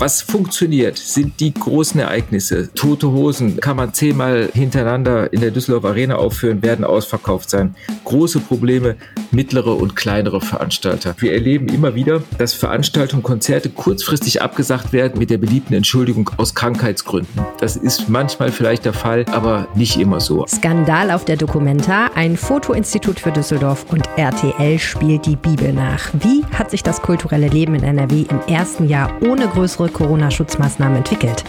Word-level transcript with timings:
Was 0.00 0.22
funktioniert, 0.22 0.96
sind 0.96 1.40
die 1.40 1.52
großen 1.52 2.00
Ereignisse. 2.00 2.72
Tote 2.72 3.10
Hosen 3.10 3.60
kann 3.60 3.76
man 3.76 3.92
zehnmal 3.92 4.48
hintereinander 4.50 5.30
in 5.30 5.42
der 5.42 5.50
Düsseldorf 5.50 5.84
Arena 5.84 6.14
aufführen, 6.14 6.62
werden 6.62 6.86
ausverkauft 6.86 7.50
sein. 7.50 7.74
Große 8.04 8.40
Probleme, 8.40 8.96
mittlere 9.30 9.76
und 9.76 9.96
kleinere 9.96 10.40
Veranstalter. 10.40 11.14
Wir 11.18 11.34
erleben 11.34 11.68
immer 11.68 11.94
wieder, 11.94 12.22
dass 12.38 12.54
Veranstaltungen, 12.54 13.22
Konzerte 13.22 13.68
kurzfristig 13.68 14.40
abgesagt 14.40 14.94
werden 14.94 15.18
mit 15.18 15.28
der 15.28 15.36
beliebten 15.36 15.74
Entschuldigung 15.74 16.30
aus 16.38 16.54
Krankheitsgründen. 16.54 17.44
Das 17.58 17.76
ist 17.76 18.08
manchmal 18.08 18.52
vielleicht 18.52 18.86
der 18.86 18.94
Fall, 18.94 19.26
aber 19.30 19.68
nicht 19.74 19.98
immer 19.98 20.20
so. 20.20 20.46
Skandal 20.46 21.10
auf 21.10 21.26
der 21.26 21.36
Documenta, 21.36 22.06
ein 22.14 22.38
Fotoinstitut 22.38 23.20
für 23.20 23.32
Düsseldorf 23.32 23.84
und 23.90 24.08
RTL 24.16 24.78
spielt 24.78 25.26
die 25.26 25.36
Bibel 25.36 25.74
nach. 25.74 26.08
Wie 26.14 26.42
hat 26.54 26.70
sich 26.70 26.82
das 26.82 27.02
kulturelle 27.02 27.48
Leben 27.48 27.74
in 27.74 27.82
NRW 27.82 28.24
im 28.30 28.40
ersten 28.48 28.88
Jahr 28.88 29.12
ohne 29.20 29.46
größere 29.46 29.89
Corona-Schutzmaßnahmen 29.90 30.98
entwickelt. 30.98 31.44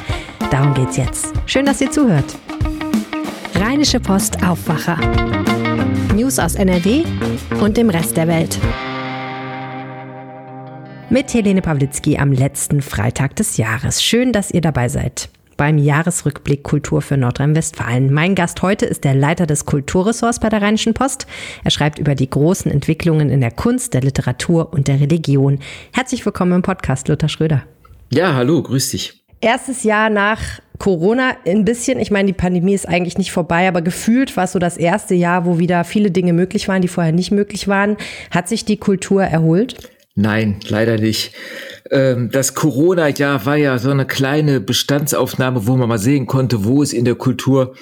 Darum 0.49 0.73
geht's 0.73 0.97
jetzt. 0.97 1.33
Schön, 1.45 1.65
dass 1.65 1.81
ihr 1.81 1.91
zuhört. 1.91 2.35
Rheinische 3.55 3.99
Post 3.99 4.43
Aufwacher. 4.43 4.97
News 6.15 6.39
aus 6.39 6.55
NRW 6.55 7.03
und 7.61 7.77
dem 7.77 7.89
Rest 7.89 8.17
der 8.17 8.27
Welt. 8.27 8.59
Mit 11.09 11.33
Helene 11.33 11.61
Pawlitzki 11.61 12.17
am 12.17 12.31
letzten 12.31 12.81
Freitag 12.81 13.35
des 13.35 13.57
Jahres. 13.57 14.03
Schön, 14.03 14.31
dass 14.31 14.51
ihr 14.51 14.61
dabei 14.61 14.89
seid 14.89 15.29
beim 15.61 15.77
Jahresrückblick 15.77 16.63
Kultur 16.63 17.03
für 17.03 17.17
Nordrhein-Westfalen. 17.17 18.11
Mein 18.11 18.33
Gast 18.33 18.63
heute 18.63 18.87
ist 18.87 19.03
der 19.03 19.13
Leiter 19.13 19.45
des 19.45 19.67
Kulturressorts 19.67 20.39
bei 20.39 20.49
der 20.49 20.59
Rheinischen 20.59 20.95
Post. 20.95 21.27
Er 21.63 21.69
schreibt 21.69 21.99
über 21.99 22.15
die 22.15 22.27
großen 22.27 22.71
Entwicklungen 22.71 23.29
in 23.29 23.41
der 23.41 23.51
Kunst, 23.51 23.93
der 23.93 24.01
Literatur 24.01 24.73
und 24.73 24.87
der 24.87 24.99
Religion. 24.99 25.59
Herzlich 25.93 26.25
willkommen 26.25 26.53
im 26.53 26.61
Podcast, 26.63 27.09
Luther 27.09 27.29
Schröder. 27.29 27.61
Ja, 28.13 28.33
hallo, 28.33 28.61
grüß 28.61 28.91
dich. 28.91 29.23
Erstes 29.39 29.83
Jahr 29.83 30.09
nach 30.09 30.59
Corona 30.79 31.37
ein 31.45 31.63
bisschen, 31.63 31.97
ich 31.97 32.11
meine, 32.11 32.27
die 32.27 32.33
Pandemie 32.33 32.73
ist 32.73 32.87
eigentlich 32.87 33.17
nicht 33.17 33.31
vorbei, 33.31 33.69
aber 33.69 33.81
gefühlt 33.81 34.35
war 34.35 34.43
es 34.43 34.51
so 34.51 34.59
das 34.59 34.75
erste 34.75 35.15
Jahr, 35.15 35.45
wo 35.45 35.59
wieder 35.59 35.85
viele 35.85 36.11
Dinge 36.11 36.33
möglich 36.33 36.67
waren, 36.67 36.81
die 36.81 36.89
vorher 36.89 37.13
nicht 37.13 37.31
möglich 37.31 37.69
waren. 37.69 37.95
Hat 38.29 38.49
sich 38.49 38.65
die 38.65 38.75
Kultur 38.75 39.23
erholt? 39.23 39.89
Nein, 40.15 40.59
leider 40.67 40.97
nicht. 40.97 41.33
Ähm, 41.89 42.29
das 42.31 42.53
Corona-Jahr 42.53 43.45
war 43.45 43.55
ja 43.55 43.77
so 43.77 43.91
eine 43.91 44.05
kleine 44.05 44.59
Bestandsaufnahme, 44.59 45.65
wo 45.65 45.77
man 45.77 45.87
mal 45.87 45.97
sehen 45.97 46.27
konnte, 46.27 46.65
wo 46.65 46.83
es 46.83 46.91
in 46.91 47.05
der 47.05 47.15
Kultur 47.15 47.75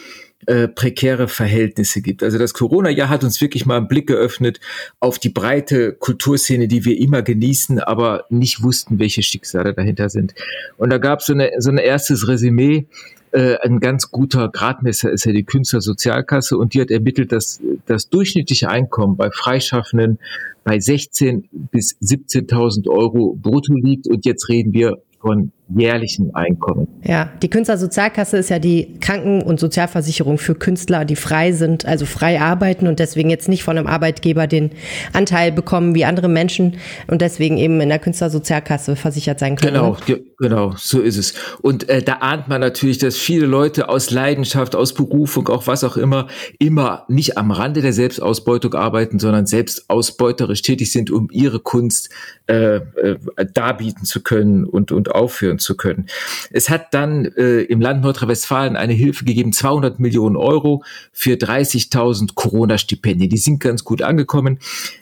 äh, 0.45 0.68
prekäre 0.68 1.28
Verhältnisse 1.28 2.02
gibt. 2.02 2.23
Also 2.23 2.38
das 2.38 2.54
Corona-Jahr 2.54 3.09
hat 3.09 3.23
uns 3.23 3.42
wirklich 3.42 3.66
mal 3.66 3.78
einen 3.78 3.88
Blick 3.88 4.08
geöffnet 4.08 4.59
auf 5.00 5.20
die 5.20 5.30
breite 5.30 5.94
Kulturszene, 5.94 6.68
die 6.68 6.86
wir 6.86 6.98
immer 6.98 7.22
genießen, 7.22 7.80
aber 7.80 8.26
nicht 8.30 8.64
wussten, 8.64 9.00
welche 9.00 9.22
Schicksale 9.22 9.73
dahinter 9.73 10.10
sind. 10.10 10.34
Und 10.78 10.92
da 10.92 10.98
gab 10.98 11.22
so 11.22 11.34
es 11.34 11.64
so 11.64 11.72
ein 11.72 11.78
erstes 11.78 12.28
Resümee. 12.28 12.88
Äh, 13.32 13.58
ein 13.58 13.80
ganz 13.80 14.12
guter 14.12 14.50
Gradmesser 14.50 15.12
ist 15.12 15.26
ja 15.26 15.34
die 15.34 15.44
Künstlersozialkasse 15.44 16.58
und 16.58 16.73
die 16.73 16.82
hat 16.82 16.90
ermittelt, 16.90 17.32
dass 17.32 17.60
das 17.86 18.10
durchschnittliche 18.10 18.70
Einkommen 18.70 19.17
bei 19.17 19.30
Freischaffenden 19.32 20.20
bei 20.64 20.80
16 20.80 21.50
bis 21.52 21.98
17.000 22.02 22.90
Euro 22.90 23.36
brutto 23.40 23.73
liegt. 23.73 24.08
Und 24.08 24.26
jetzt 24.26 24.50
reden 24.50 24.73
wir 24.73 24.98
von 25.20 25.52
jährlichen 25.75 26.34
Einkommen. 26.34 26.88
Ja, 27.03 27.30
die 27.42 27.50
Künstlersozialkasse 27.50 28.38
ist 28.38 28.50
ja 28.50 28.59
die 28.59 29.00
Kranken- 29.00 29.42
und 29.42 29.59
Sozialversicherung 29.59 30.38
für 30.38 30.56
Künstler, 30.56 31.06
die 31.06 31.16
frei 31.16 31.52
sind, 31.52 31.86
also 31.86 32.06
frei 32.06 32.42
arbeiten 32.42 32.88
und 32.88 33.00
deswegen 33.00 33.30
jetzt 33.30 33.48
nicht 33.48 33.64
von 33.64 33.78
einem 33.78 33.88
Arbeitgeber 33.88 34.48
den 34.48 34.72
Anteil 35.14 35.52
bekommen 35.52 35.94
wie 35.94 36.06
andere 36.06 36.28
Menschen 36.28 36.78
und 37.08 37.22
deswegen 37.22 37.58
eben 37.58 37.80
in 37.81 37.89
der 37.89 38.00
Künstlersozialkasse 38.00 38.95
versichert 38.95 39.39
sein 39.39 39.56
können. 39.56 39.73
Genau, 39.73 39.98
genau, 40.39 40.73
so 40.78 41.02
ist 41.02 41.17
es. 41.17 41.34
Und 41.61 41.88
äh, 41.88 42.02
da 42.02 42.14
ahnt 42.16 42.48
man 42.48 42.61
natürlich, 42.61 42.98
dass 42.98 43.17
viele 43.17 43.45
Leute 43.45 43.89
aus 43.89 44.09
Leidenschaft, 44.09 44.76
aus 44.76 44.94
Berufung, 44.94 45.48
auch 45.50 45.67
was 45.67 45.83
auch 45.83 45.98
immer, 45.98 46.28
immer 46.58 47.06
nicht 47.08 47.38
am 47.38 47.52
Rande 47.52 47.81
der 47.81 47.94
Selbstausbeutung 47.94 48.73
arbeiten, 48.73 49.20
sondern 49.20 49.45
selbst 49.45 49.89
ausbeuterisch 49.89 50.64
tätig 50.64 50.92
sind, 50.92 51.11
um 51.11 51.30
ihre 51.32 51.60
Kunst 51.60 52.10
äh, 52.48 52.77
äh, 52.77 53.17
darbieten 53.54 54.05
zu 54.05 54.21
können 54.21 54.65
und, 54.65 54.92
und 54.92 55.11
aufführen 55.11 55.58
zu 55.59 55.75
können. 55.77 56.08
Es 56.52 56.70
hat 56.70 56.93
dann 56.93 57.25
äh, 57.25 57.61
im 57.61 57.81
Land 57.81 58.02
Nordrhein-Westfalen 58.02 58.75
eine 58.75 58.93
Hilfe 58.93 59.25
gegeben, 59.25 59.53
200 59.53 59.99
Millionen 59.99 60.36
Euro 60.36 60.83
für 61.11 61.36
30.000 61.36 62.36
Corona-Stipendien. 62.36 63.30
Die 63.30 63.37
sind 63.37 63.59
ganz 63.59 63.83
gut 63.83 64.02
angekommen. 64.02 64.59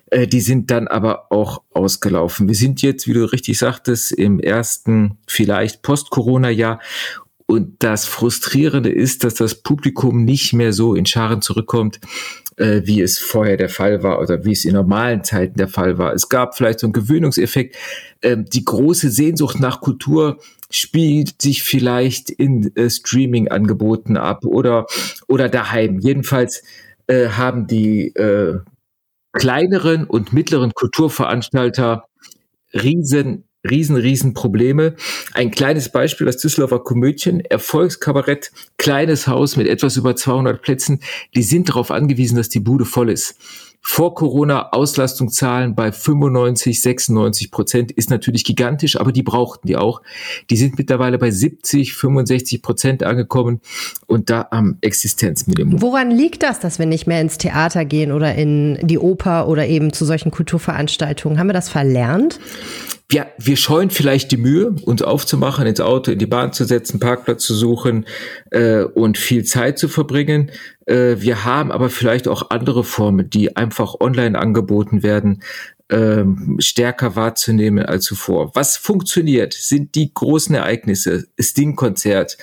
Äh, 0.09 0.27
die 0.27 0.41
sind 0.41 0.71
dann 0.71 0.87
aber 0.87 1.31
auch 1.31 1.61
ausgelaufen. 1.73 2.47
Wir 2.47 2.55
sind 2.55 2.81
jetzt, 2.81 3.07
wie 3.07 3.13
du 3.13 3.31
richtig 3.31 3.57
sagtest, 3.57 4.11
im 4.11 4.39
ersten 4.39 5.17
vielleicht 5.27 5.81
Post-Corona-Jahr 5.81 6.79
und 7.47 7.81
das 7.81 8.05
Frustrierende 8.05 8.91
ist, 8.91 9.23
dass 9.23 9.35
das 9.35 9.55
Publikum 9.55 10.25
nicht 10.25 10.53
mehr 10.53 10.73
so 10.73 10.95
in 10.95 11.05
Scharen 11.05 11.41
zurückkommt, 11.41 11.99
äh, 12.57 12.81
wie 12.83 13.01
es 13.01 13.19
vorher 13.19 13.55
der 13.55 13.69
Fall 13.69 14.03
war 14.03 14.19
oder 14.19 14.43
wie 14.43 14.51
es 14.51 14.65
in 14.65 14.73
normalen 14.73 15.23
Zeiten 15.23 15.57
der 15.57 15.69
Fall 15.69 15.97
war. 15.97 16.13
Es 16.13 16.27
gab 16.27 16.57
vielleicht 16.57 16.81
so 16.81 16.87
einen 16.87 16.93
Gewöhnungseffekt. 16.93 17.77
Ähm, 18.21 18.45
die 18.45 18.65
große 18.65 19.09
Sehnsucht 19.09 19.61
nach 19.61 19.79
Kultur 19.79 20.39
spielt 20.69 21.41
sich 21.41 21.63
vielleicht 21.63 22.29
in 22.29 22.75
äh, 22.75 22.89
Streaming-Angeboten 22.89 24.17
ab 24.17 24.43
oder, 24.45 24.85
oder 25.29 25.47
daheim. 25.47 25.99
Jedenfalls 25.99 26.63
äh, 27.07 27.29
haben 27.29 27.65
die 27.67 28.07
äh, 28.15 28.59
kleineren 29.31 30.03
und 30.03 30.33
mittleren 30.33 30.73
Kulturveranstalter 30.73 32.03
riesen 32.73 33.46
riesen, 33.69 33.95
riesen 33.95 34.33
Probleme. 34.33 34.95
Ein 35.33 35.51
kleines 35.51 35.89
Beispiel, 35.89 36.25
das 36.25 36.37
Düsseldorfer 36.37 36.79
Komödien, 36.79 37.41
Erfolgskabarett, 37.41 38.51
kleines 38.77 39.27
Haus 39.27 39.55
mit 39.55 39.67
etwas 39.67 39.97
über 39.97 40.15
200 40.15 40.61
Plätzen, 40.61 41.01
die 41.35 41.43
sind 41.43 41.69
darauf 41.69 41.91
angewiesen, 41.91 42.37
dass 42.37 42.49
die 42.49 42.59
Bude 42.59 42.85
voll 42.85 43.09
ist. 43.09 43.35
Vor 43.81 44.15
Corona 44.15 44.69
Auslastungszahlen 44.73 45.73
bei 45.73 45.91
95, 45.91 46.81
96 46.81 47.51
Prozent 47.51 47.91
ist 47.91 48.09
natürlich 48.09 48.43
gigantisch, 48.43 48.99
aber 48.99 49.11
die 49.11 49.23
brauchten 49.23 49.67
die 49.67 49.77
auch. 49.77 50.01
Die 50.49 50.57
sind 50.57 50.77
mittlerweile 50.77 51.17
bei 51.17 51.31
70, 51.31 51.93
65 51.93 52.61
Prozent 52.61 53.03
angekommen 53.03 53.61
und 54.05 54.29
da 54.29 54.47
am 54.51 54.77
Existenzminimum. 54.81 55.81
Woran 55.81 56.11
liegt 56.11 56.43
das, 56.43 56.59
dass 56.59 56.79
wir 56.79 56.85
nicht 56.85 57.07
mehr 57.07 57.21
ins 57.21 57.37
Theater 57.37 57.85
gehen 57.85 58.11
oder 58.11 58.35
in 58.35 58.77
die 58.81 58.99
Oper 58.99 59.47
oder 59.47 59.67
eben 59.67 59.93
zu 59.93 60.05
solchen 60.05 60.31
Kulturveranstaltungen? 60.31 61.39
Haben 61.39 61.47
wir 61.47 61.53
das 61.53 61.69
verlernt? 61.69 62.39
ja, 63.11 63.25
wir 63.37 63.55
scheuen 63.55 63.89
vielleicht 63.89 64.31
die 64.31 64.37
Mühe, 64.37 64.75
uns 64.83 65.01
aufzumachen, 65.01 65.65
ins 65.65 65.79
Auto, 65.79 66.11
in 66.11 66.19
die 66.19 66.25
Bahn 66.25 66.51
zu 66.51 66.65
setzen, 66.65 66.99
Parkplatz 66.99 67.45
zu 67.45 67.53
suchen 67.53 68.05
äh, 68.51 68.81
und 68.81 69.17
viel 69.17 69.45
Zeit 69.45 69.79
zu 69.79 69.87
verbringen. 69.87 70.51
Äh, 70.87 71.17
wir 71.19 71.45
haben 71.45 71.71
aber 71.71 71.89
vielleicht 71.89 72.27
auch 72.27 72.49
andere 72.49 72.83
Formen, 72.83 73.29
die 73.29 73.55
einfach 73.55 73.95
online 73.99 74.39
angeboten 74.39 75.03
werden, 75.03 75.43
ähm, 75.89 76.57
stärker 76.59 77.15
wahrzunehmen 77.15 77.85
als 77.85 78.05
zuvor. 78.05 78.51
Was 78.55 78.75
funktioniert, 78.75 79.53
sind 79.53 79.95
die 79.95 80.13
großen 80.13 80.53
Ereignisse. 80.55 81.27
Sting-Konzert, 81.39 82.37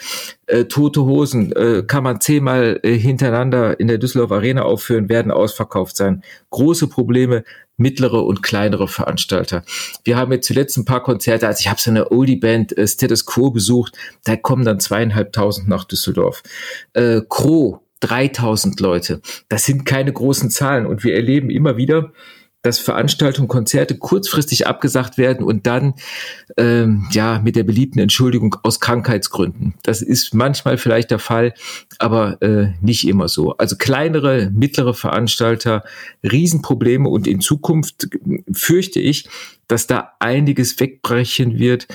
äh, 0.46 0.64
Tote 0.64 1.04
Hosen, 1.04 1.52
äh, 1.52 1.82
kann 1.86 2.04
man 2.04 2.20
zehnmal 2.20 2.80
äh, 2.82 2.96
hintereinander 2.96 3.78
in 3.78 3.88
der 3.88 3.98
Düsseldorf 3.98 4.32
Arena 4.32 4.62
aufführen, 4.62 5.08
werden 5.08 5.30
ausverkauft 5.30 5.96
sein. 5.96 6.22
Große 6.50 6.88
Probleme, 6.88 7.44
mittlere 7.76 8.24
und 8.24 8.42
kleinere 8.42 8.88
Veranstalter. 8.88 9.64
Wir 10.04 10.16
haben 10.16 10.32
jetzt 10.32 10.46
zuletzt 10.46 10.76
ein 10.76 10.84
paar 10.84 11.02
Konzerte, 11.02 11.46
also 11.46 11.60
ich 11.60 11.68
habe 11.68 11.80
so 11.80 11.90
eine 11.90 12.10
Oldie-Band 12.10 12.78
äh, 12.78 12.86
Status 12.86 13.26
Quo 13.26 13.50
besucht, 13.50 13.96
da 14.24 14.36
kommen 14.36 14.64
dann 14.64 14.80
zweieinhalbtausend 14.80 15.68
nach 15.68 15.84
Düsseldorf. 15.84 16.42
Äh, 16.92 17.20
Kro, 17.28 17.83
3000 18.04 18.80
Leute. 18.80 19.20
Das 19.48 19.64
sind 19.64 19.86
keine 19.86 20.12
großen 20.12 20.50
Zahlen 20.50 20.86
und 20.86 21.04
wir 21.04 21.14
erleben 21.14 21.50
immer 21.50 21.76
wieder, 21.76 22.12
dass 22.64 22.78
Veranstaltungen, 22.78 23.46
Konzerte 23.46 23.98
kurzfristig 23.98 24.66
abgesagt 24.66 25.18
werden 25.18 25.44
und 25.44 25.66
dann 25.66 25.94
ähm, 26.56 27.06
ja 27.12 27.38
mit 27.44 27.56
der 27.56 27.62
beliebten 27.62 27.98
Entschuldigung 27.98 28.56
aus 28.62 28.80
Krankheitsgründen. 28.80 29.74
Das 29.82 30.00
ist 30.00 30.32
manchmal 30.32 30.78
vielleicht 30.78 31.10
der 31.10 31.18
Fall, 31.18 31.52
aber 31.98 32.40
äh, 32.40 32.72
nicht 32.80 33.06
immer 33.06 33.28
so. 33.28 33.54
Also 33.58 33.76
kleinere, 33.76 34.50
mittlere 34.50 34.94
Veranstalter, 34.94 35.84
Riesenprobleme 36.22 37.08
und 37.08 37.26
in 37.26 37.42
Zukunft 37.42 38.08
fürchte 38.50 38.98
ich, 38.98 39.28
dass 39.68 39.86
da 39.86 40.12
einiges 40.18 40.80
wegbrechen 40.80 41.58
wird 41.58 41.86
äh, 41.90 41.94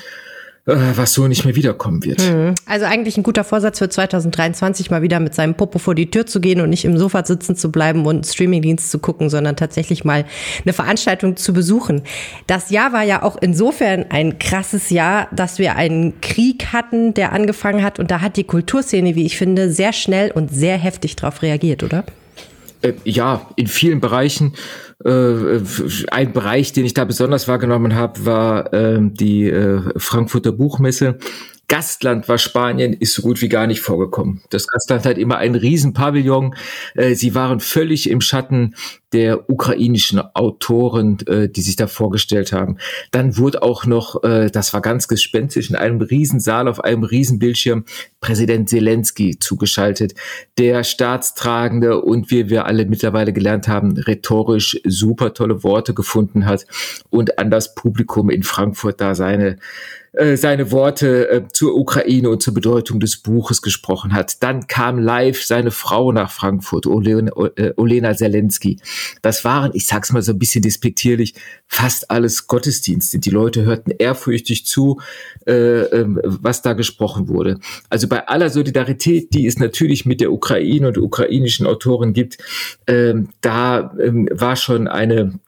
was 0.65 1.13
so 1.13 1.27
nicht 1.27 1.45
mehr 1.45 1.55
wiederkommen 1.55 2.03
wird. 2.03 2.21
Hm. 2.21 2.55
Also 2.65 2.85
eigentlich 2.85 3.17
ein 3.17 3.23
guter 3.23 3.43
Vorsatz 3.43 3.79
für 3.79 3.89
2023 3.89 4.91
mal 4.91 5.01
wieder 5.01 5.19
mit 5.19 5.33
seinem 5.33 5.55
Popo 5.55 5.79
vor 5.79 5.95
die 5.95 6.11
Tür 6.11 6.25
zu 6.25 6.39
gehen 6.39 6.61
und 6.61 6.69
nicht 6.69 6.85
im 6.85 6.97
Sofa 6.97 7.25
sitzen 7.25 7.55
zu 7.55 7.71
bleiben 7.71 8.05
und 8.05 8.15
einen 8.15 8.23
Streamingdienst 8.23 8.91
zu 8.91 8.99
gucken, 8.99 9.29
sondern 9.29 9.55
tatsächlich 9.55 10.03
mal 10.03 10.25
eine 10.63 10.73
Veranstaltung 10.73 11.37
zu 11.37 11.53
besuchen. 11.53 12.03
Das 12.47 12.69
Jahr 12.69 12.93
war 12.93 13.03
ja 13.03 13.23
auch 13.23 13.37
insofern 13.41 14.05
ein 14.09 14.37
krasses 14.39 14.89
Jahr, 14.89 15.27
dass 15.31 15.59
wir 15.59 15.75
einen 15.75 16.21
Krieg 16.21 16.67
hatten, 16.67 17.13
der 17.13 17.33
angefangen 17.33 17.83
hat 17.83 17.99
und 17.99 18.11
da 18.11 18.21
hat 18.21 18.37
die 18.37 18.43
Kulturszene, 18.43 19.15
wie 19.15 19.25
ich 19.25 19.37
finde, 19.37 19.71
sehr 19.71 19.93
schnell 19.93 20.31
und 20.31 20.51
sehr 20.53 20.77
heftig 20.77 21.15
darauf 21.15 21.41
reagiert, 21.41 21.83
oder? 21.83 22.03
Äh, 22.81 22.93
ja, 23.03 23.47
in 23.55 23.67
vielen 23.67 23.99
Bereichen 23.99 24.53
Äh, 25.05 25.61
ein 26.11 26.33
Bereich, 26.33 26.73
den 26.73 26.85
ich 26.85 26.93
da 26.93 27.05
besonders 27.05 27.47
wahrgenommen 27.47 27.95
habe, 27.95 28.25
war 28.25 28.73
äh, 28.73 28.99
die 29.01 29.49
äh, 29.49 29.81
Frankfurter 29.97 30.51
Buchmesse. 30.51 31.17
Gastland 31.69 32.27
war 32.27 32.39
Spanien, 32.39 32.93
ist 32.93 33.13
so 33.13 33.21
gut 33.21 33.41
wie 33.41 33.47
gar 33.47 33.67
nicht 33.67 33.81
vorgekommen. 33.81 34.41
Das 34.49 34.65
Gastland 34.65 35.05
hat 35.05 35.19
immer 35.19 35.37
einen 35.37 35.53
Riesenpavillon. 35.53 36.55
Äh, 36.95 37.13
sie 37.13 37.35
waren 37.35 37.59
völlig 37.59 38.09
im 38.09 38.21
Schatten 38.21 38.75
der 39.13 39.49
ukrainischen 39.49 40.19
Autoren, 40.19 41.19
äh, 41.27 41.47
die 41.47 41.61
sich 41.61 41.75
da 41.75 41.85
vorgestellt 41.85 42.53
haben. 42.53 42.77
Dann 43.11 43.37
wurde 43.37 43.61
auch 43.61 43.85
noch, 43.85 44.23
äh, 44.23 44.49
das 44.49 44.73
war 44.73 44.81
ganz 44.81 45.07
gespenstisch, 45.07 45.69
in 45.69 45.75
einem 45.75 46.01
Riesensaal 46.01 46.67
auf 46.67 46.83
einem 46.83 47.03
Riesenbildschirm 47.03 47.85
Präsident 48.19 48.69
Zelensky 48.69 49.37
zugeschaltet, 49.39 50.15
der 50.57 50.83
staatstragende 50.83 52.01
und 52.01 52.31
wie 52.31 52.49
wir 52.49 52.65
alle 52.65 52.85
mittlerweile 52.85 53.31
gelernt 53.31 53.67
haben, 53.67 53.95
rhetorisch 53.95 54.79
super 54.85 55.35
tolle 55.35 55.63
Worte 55.63 55.93
gefunden 55.93 56.45
hat 56.45 56.65
und 57.11 57.37
an 57.37 57.51
das 57.51 57.75
Publikum 57.75 58.31
in 58.31 58.41
Frankfurt 58.41 58.99
da 59.01 59.13
seine 59.13 59.57
äh, 60.13 60.37
seine 60.37 60.71
Worte 60.71 61.29
äh, 61.29 61.41
zur 61.51 61.75
Ukraine 61.75 62.29
und 62.29 62.41
zur 62.41 62.53
Bedeutung 62.53 62.99
des 62.99 63.17
Buches 63.17 63.61
gesprochen 63.61 64.13
hat. 64.13 64.41
Dann 64.41 64.67
kam 64.67 64.99
live 64.99 65.43
seine 65.43 65.71
Frau 65.71 66.11
nach 66.11 66.31
Frankfurt, 66.31 66.87
Olena, 66.87 67.31
äh, 67.55 68.15
Zelensky. 68.15 68.77
Das 69.21 69.43
waren, 69.43 69.71
ich 69.73 69.85
sag's 69.85 70.11
mal 70.11 70.21
so 70.21 70.31
ein 70.31 70.39
bisschen 70.39 70.61
despektierlich, 70.61 71.35
fast 71.67 72.09
alles 72.09 72.47
Gottesdienste. 72.47 73.19
Die 73.19 73.29
Leute 73.29 73.63
hörten 73.63 73.91
ehrfürchtig 73.91 74.65
zu, 74.65 74.99
äh, 75.47 75.81
äh, 75.81 76.05
was 76.07 76.61
da 76.61 76.73
gesprochen 76.73 77.27
wurde. 77.27 77.59
Also 77.89 78.07
bei 78.07 78.27
aller 78.27 78.49
Solidarität, 78.49 79.33
die 79.33 79.45
es 79.45 79.59
natürlich 79.59 80.05
mit 80.05 80.21
der 80.21 80.31
Ukraine 80.31 80.87
und 80.87 80.97
ukrainischen 80.97 81.67
Autoren 81.67 82.13
gibt, 82.13 82.37
äh, 82.87 83.13
da 83.41 83.93
äh, 83.99 84.11
war 84.31 84.55
schon 84.55 84.87
eine 84.87 85.39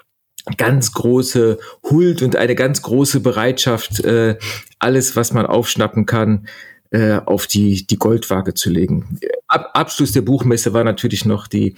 ganz 0.57 0.91
große 0.93 1.59
Huld 1.83 2.21
und 2.21 2.35
eine 2.35 2.55
ganz 2.55 2.81
große 2.81 3.19
Bereitschaft, 3.19 3.99
äh, 4.01 4.37
alles, 4.79 5.15
was 5.15 5.33
man 5.33 5.45
aufschnappen 5.45 6.05
kann, 6.05 6.47
äh, 6.91 7.19
auf 7.25 7.47
die, 7.47 7.85
die 7.85 7.97
Goldwaage 7.97 8.53
zu 8.53 8.69
legen. 8.69 9.19
Ab, 9.47 9.69
Abschluss 9.73 10.11
der 10.11 10.21
Buchmesse 10.21 10.73
war 10.73 10.83
natürlich 10.83 11.25
noch 11.25 11.47
die 11.47 11.75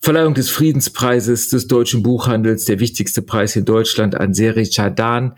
Verleihung 0.00 0.34
des 0.34 0.50
Friedenspreises 0.50 1.48
des 1.48 1.68
deutschen 1.68 2.02
Buchhandels, 2.02 2.64
der 2.64 2.80
wichtigste 2.80 3.22
Preis 3.22 3.54
in 3.54 3.64
Deutschland 3.64 4.16
an 4.16 4.34
Seri 4.34 4.68
Chadan, 4.68 5.36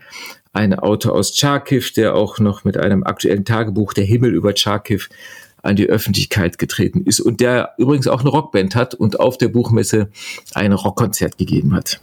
ein 0.53 0.73
Autor 0.73 1.13
aus 1.13 1.35
Charkiw, 1.37 1.83
der 1.95 2.15
auch 2.15 2.39
noch 2.39 2.63
mit 2.63 2.77
einem 2.77 3.03
aktuellen 3.03 3.45
Tagebuch 3.45 3.93
Der 3.93 4.05
Himmel 4.05 4.33
über 4.33 4.55
Charkiw 4.55 5.03
an 5.61 5.75
die 5.75 5.87
Öffentlichkeit 5.87 6.57
getreten 6.57 7.01
ist 7.01 7.19
und 7.19 7.41
der 7.41 7.73
übrigens 7.77 8.07
auch 8.07 8.21
eine 8.21 8.29
Rockband 8.29 8.75
hat 8.75 8.93
und 8.93 9.19
auf 9.19 9.37
der 9.37 9.49
Buchmesse 9.49 10.09
ein 10.53 10.71
Rockkonzert 10.71 11.37
gegeben 11.37 11.75
hat. 11.75 11.99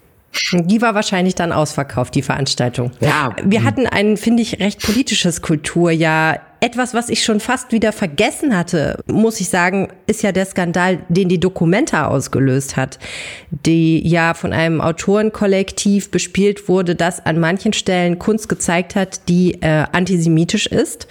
Die 0.52 0.82
war 0.82 0.94
wahrscheinlich 0.94 1.34
dann 1.34 1.52
ausverkauft, 1.52 2.14
die 2.14 2.22
Veranstaltung. 2.22 2.92
Ja. 3.00 3.34
Wir 3.44 3.64
hatten 3.64 3.86
ein, 3.86 4.16
finde 4.16 4.42
ich, 4.42 4.60
recht 4.60 4.82
politisches 4.82 5.42
Kulturjahr. 5.42 6.40
Etwas, 6.60 6.94
was 6.94 7.08
ich 7.08 7.24
schon 7.24 7.40
fast 7.40 7.72
wieder 7.72 7.92
vergessen 7.92 8.56
hatte, 8.56 9.02
muss 9.06 9.40
ich 9.40 9.48
sagen, 9.48 9.88
ist 10.06 10.22
ja 10.22 10.30
der 10.30 10.46
Skandal, 10.46 11.00
den 11.08 11.28
die 11.28 11.40
Documenta 11.40 12.06
ausgelöst 12.06 12.76
hat, 12.76 13.00
die 13.50 14.06
ja 14.06 14.34
von 14.34 14.52
einem 14.52 14.80
Autorenkollektiv 14.80 16.10
bespielt 16.10 16.68
wurde, 16.68 16.94
das 16.94 17.24
an 17.24 17.40
manchen 17.40 17.72
Stellen 17.72 18.18
Kunst 18.18 18.48
gezeigt 18.48 18.94
hat, 18.94 19.28
die 19.28 19.60
äh, 19.60 19.86
antisemitisch 19.90 20.66
ist 20.66 21.08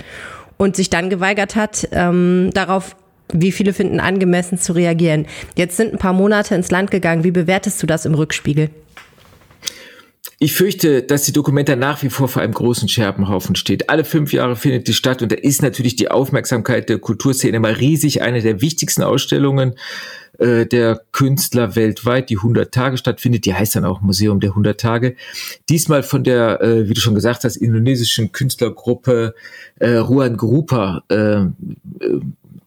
und 0.58 0.76
sich 0.78 0.90
dann 0.90 1.10
geweigert 1.10 1.56
hat, 1.56 1.90
ähm, 1.92 2.52
darauf 2.54 2.96
wie 3.34 3.52
viele 3.52 3.74
finden 3.74 4.00
angemessen 4.00 4.58
zu 4.58 4.74
reagieren. 4.74 5.26
Jetzt 5.56 5.78
sind 5.78 5.94
ein 5.94 6.00
paar 6.00 6.14
Monate 6.14 6.56
ins 6.56 6.72
Land 6.72 6.92
gegangen. 6.92 7.24
Wie 7.24 7.32
bewertest 7.32 7.82
du 7.82 7.88
das 7.88 8.06
im 8.06 8.14
Rückspiegel? 8.14 8.70
Ich 10.44 10.54
fürchte, 10.54 11.04
dass 11.04 11.22
die 11.22 11.34
Dokumenta 11.34 11.76
nach 11.76 12.02
wie 12.02 12.10
vor 12.10 12.28
vor 12.28 12.42
einem 12.42 12.56
großen 12.56 12.90
Scherbenhaufen 12.90 13.56
steht. 13.56 13.92
Alle 13.92 14.04
fünf 14.04 14.34
Jahre 14.34 14.56
findet 14.56 14.88
die 14.88 14.94
statt 14.94 15.22
und 15.22 15.32
da 15.32 15.36
ist 15.36 15.62
natürlich 15.62 15.96
die 15.98 16.10
Aufmerksamkeit 16.10 16.90
der 16.90 16.98
Kulturszene 16.98 17.60
mal 17.60 17.74
riesig. 17.74 18.24
Eine 18.24 18.42
der 18.42 18.60
wichtigsten 18.60 19.04
Ausstellungen 19.04 19.76
äh, 20.40 20.66
der 20.66 21.04
Künstler 21.12 21.76
weltweit, 21.76 22.32
die 22.32 22.38
100 22.38 22.74
Tage 22.74 22.98
stattfindet. 22.98 23.46
Die 23.46 23.54
heißt 23.54 23.76
dann 23.76 23.86
auch 23.86 24.02
Museum 24.02 24.40
der 24.40 24.50
100 24.50 24.82
Tage. 24.82 25.16
Diesmal 25.70 26.02
von 26.02 26.24
der, 26.24 26.60
äh, 26.60 26.90
wie 26.90 26.96
du 26.96 27.02
schon 27.02 27.14
gesagt 27.14 27.44
hast, 27.44 27.56
indonesischen 27.56 28.32
Künstlergruppe 28.32 29.36
äh, 29.78 29.92
Ruan 29.92 30.38
Grupa 30.38 31.04
äh, 31.12 31.42
äh 31.42 31.52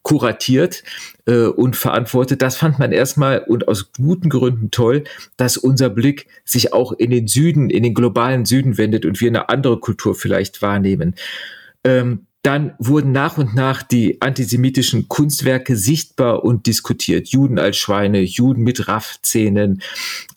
kuratiert 0.05 0.85
äh, 1.27 1.47
und 1.47 1.75
verantwortet. 1.75 2.41
Das 2.43 2.57
fand 2.57 2.79
man 2.79 2.93
erstmal 2.93 3.41
und 3.41 3.67
aus 3.67 3.91
guten 3.93 4.29
Gründen 4.29 4.71
toll, 4.71 5.03
dass 5.37 5.57
unser 5.57 5.91
Blick 5.91 6.29
sich 6.45 6.73
auch 6.73 6.93
in 6.93 7.11
den 7.11 7.27
Süden, 7.27 7.71
in 7.71 7.83
den 7.83 7.95
globalen 7.95 8.45
Süden 8.45 8.79
wendet 8.79 9.05
und 9.05 9.21
wir 9.21 9.29
eine 9.29 9.49
andere 9.49 9.81
Kultur 9.81 10.15
vielleicht 10.15 10.63
wahrnehmen. 10.63 11.17
Ähm, 11.83 12.27
dann 12.45 12.75
wurden 12.79 13.13
nach 13.13 13.39
und 13.39 13.55
nach 13.55 13.83
die 13.83 14.21
antisemitischen 14.21 15.09
Kunstwerke 15.09 15.77
sichtbar 15.77 16.45
und 16.45 16.67
diskutiert. 16.67 17.29
Juden 17.29 17.59
als 17.59 17.79
Schweine, 17.79 18.21
Juden 18.21 18.63
mit 18.63 18.87
Raffzähnen, 18.87 19.81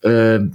äh, 0.06 0.36
äh, 0.36 0.50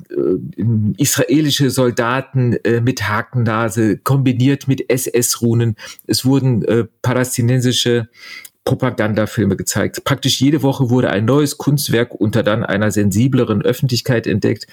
israelische 0.97 1.69
Soldaten 1.69 2.55
äh, 2.65 2.81
mit 2.81 3.07
Hakennase, 3.07 3.99
kombiniert 3.99 4.67
mit 4.67 4.89
SS-Runen. 4.89 5.77
Es 6.07 6.25
wurden 6.25 6.65
äh, 6.65 6.87
palästinensische 7.03 8.09
Propagandafilme 8.65 9.57
gezeigt. 9.57 10.05
Praktisch 10.05 10.41
jede 10.41 10.63
Woche 10.63 10.89
wurde 10.89 11.11
ein 11.11 11.25
neues 11.25 11.59
Kunstwerk 11.59 12.15
unter 12.15 12.45
dann 12.45 12.63
einer 12.63 12.93
sensibleren 12.93 13.61
Öffentlichkeit 13.63 14.27
entdeckt 14.27 14.67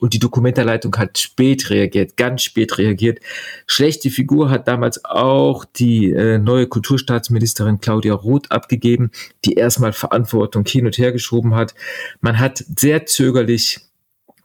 und 0.00 0.12
die 0.12 0.18
Dokumentarleitung 0.18 0.96
hat 0.96 1.18
spät 1.18 1.70
reagiert, 1.70 2.16
ganz 2.16 2.42
spät 2.42 2.78
reagiert. 2.78 3.20
Schlechte 3.66 4.10
Figur 4.10 4.50
hat 4.50 4.66
damals 4.66 5.04
auch 5.04 5.64
die 5.64 6.10
äh, 6.10 6.38
neue 6.38 6.66
Kulturstaatsministerin 6.66 7.80
Claudia 7.80 8.14
Roth 8.14 8.50
abgegeben, 8.50 9.12
die 9.44 9.54
erstmal 9.54 9.92
Verantwortung 9.92 10.66
hin 10.66 10.86
und 10.86 10.98
her 10.98 11.12
geschoben 11.12 11.54
hat. 11.54 11.74
Man 12.20 12.40
hat 12.40 12.64
sehr 12.76 13.06
zögerlich 13.06 13.78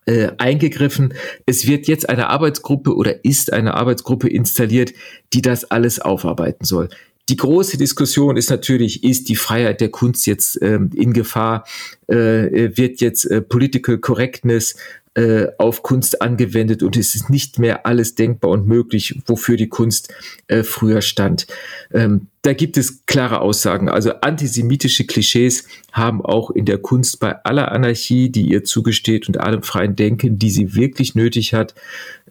äh, 0.06 0.31
eingegriffen. 0.38 1.13
Es 1.46 1.66
wird 1.68 1.88
jetzt 1.88 2.10
eine 2.10 2.30
Arbeitsgruppe 2.30 2.96
oder 2.96 3.25
ist 3.25 3.51
eine 3.54 3.74
Arbeitsgruppe 3.74 4.30
installiert, 4.30 4.94
die 5.34 5.42
das 5.42 5.66
alles 5.72 6.00
aufarbeiten 6.00 6.66
soll. 6.66 6.89
Die 7.30 7.38
große 7.38 7.78
Diskussion 7.78 8.36
ist 8.36 8.50
natürlich, 8.50 9.04
ist 9.04 9.30
die 9.30 9.38
Freiheit 9.38 9.80
der 9.80 9.90
Kunst 9.90 10.28
jetzt 10.28 10.60
ähm, 10.62 10.90
in 10.94 11.14
Gefahr? 11.14 11.66
Äh, 12.08 12.75
wird 12.78 13.00
jetzt 13.00 13.25
äh, 13.25 13.42
Political 13.42 13.98
Correctness 13.98 14.75
äh, 15.16 15.48
auf 15.58 15.84
Kunst 15.84 16.22
angewendet 16.22 16.81
und 16.81 16.98
es 16.98 17.16
ist 17.16 17.30
nicht 17.30 17.60
mehr 17.60 17.86
alles 17.86 18.16
denkbar 18.16 18.52
und 18.52 18.68
möglich, 18.68 19.22
wofür 19.25 19.58
die 19.58 19.70
Kunst 19.70 20.12
äh, 20.48 20.64
früher 20.64 21.02
stand. 21.02 21.48
Ähm, 21.94 22.28
da 22.42 22.54
gibt 22.54 22.77
es 22.77 23.06
klare 23.06 23.39
Aussagen. 23.39 23.89
Also 23.89 24.13
antisemitische 24.22 25.06
Klischees 25.06 25.65
haben 25.92 26.25
auch 26.25 26.50
in 26.51 26.65
der 26.65 26.80
Kunst 26.80 27.20
bei 27.20 27.42
aller 27.44 27.72
Anarchie, 27.72 28.30
die 28.30 28.50
ihr 28.50 28.63
zugesteht 28.63 29.27
und 29.27 29.39
allem 29.39 29.63
freien 29.63 29.96
Denken, 29.96 30.39
die 30.39 30.50
sie 30.50 30.75
wirklich 30.75 31.15
nötig 31.15 31.53
hat, 31.53 31.75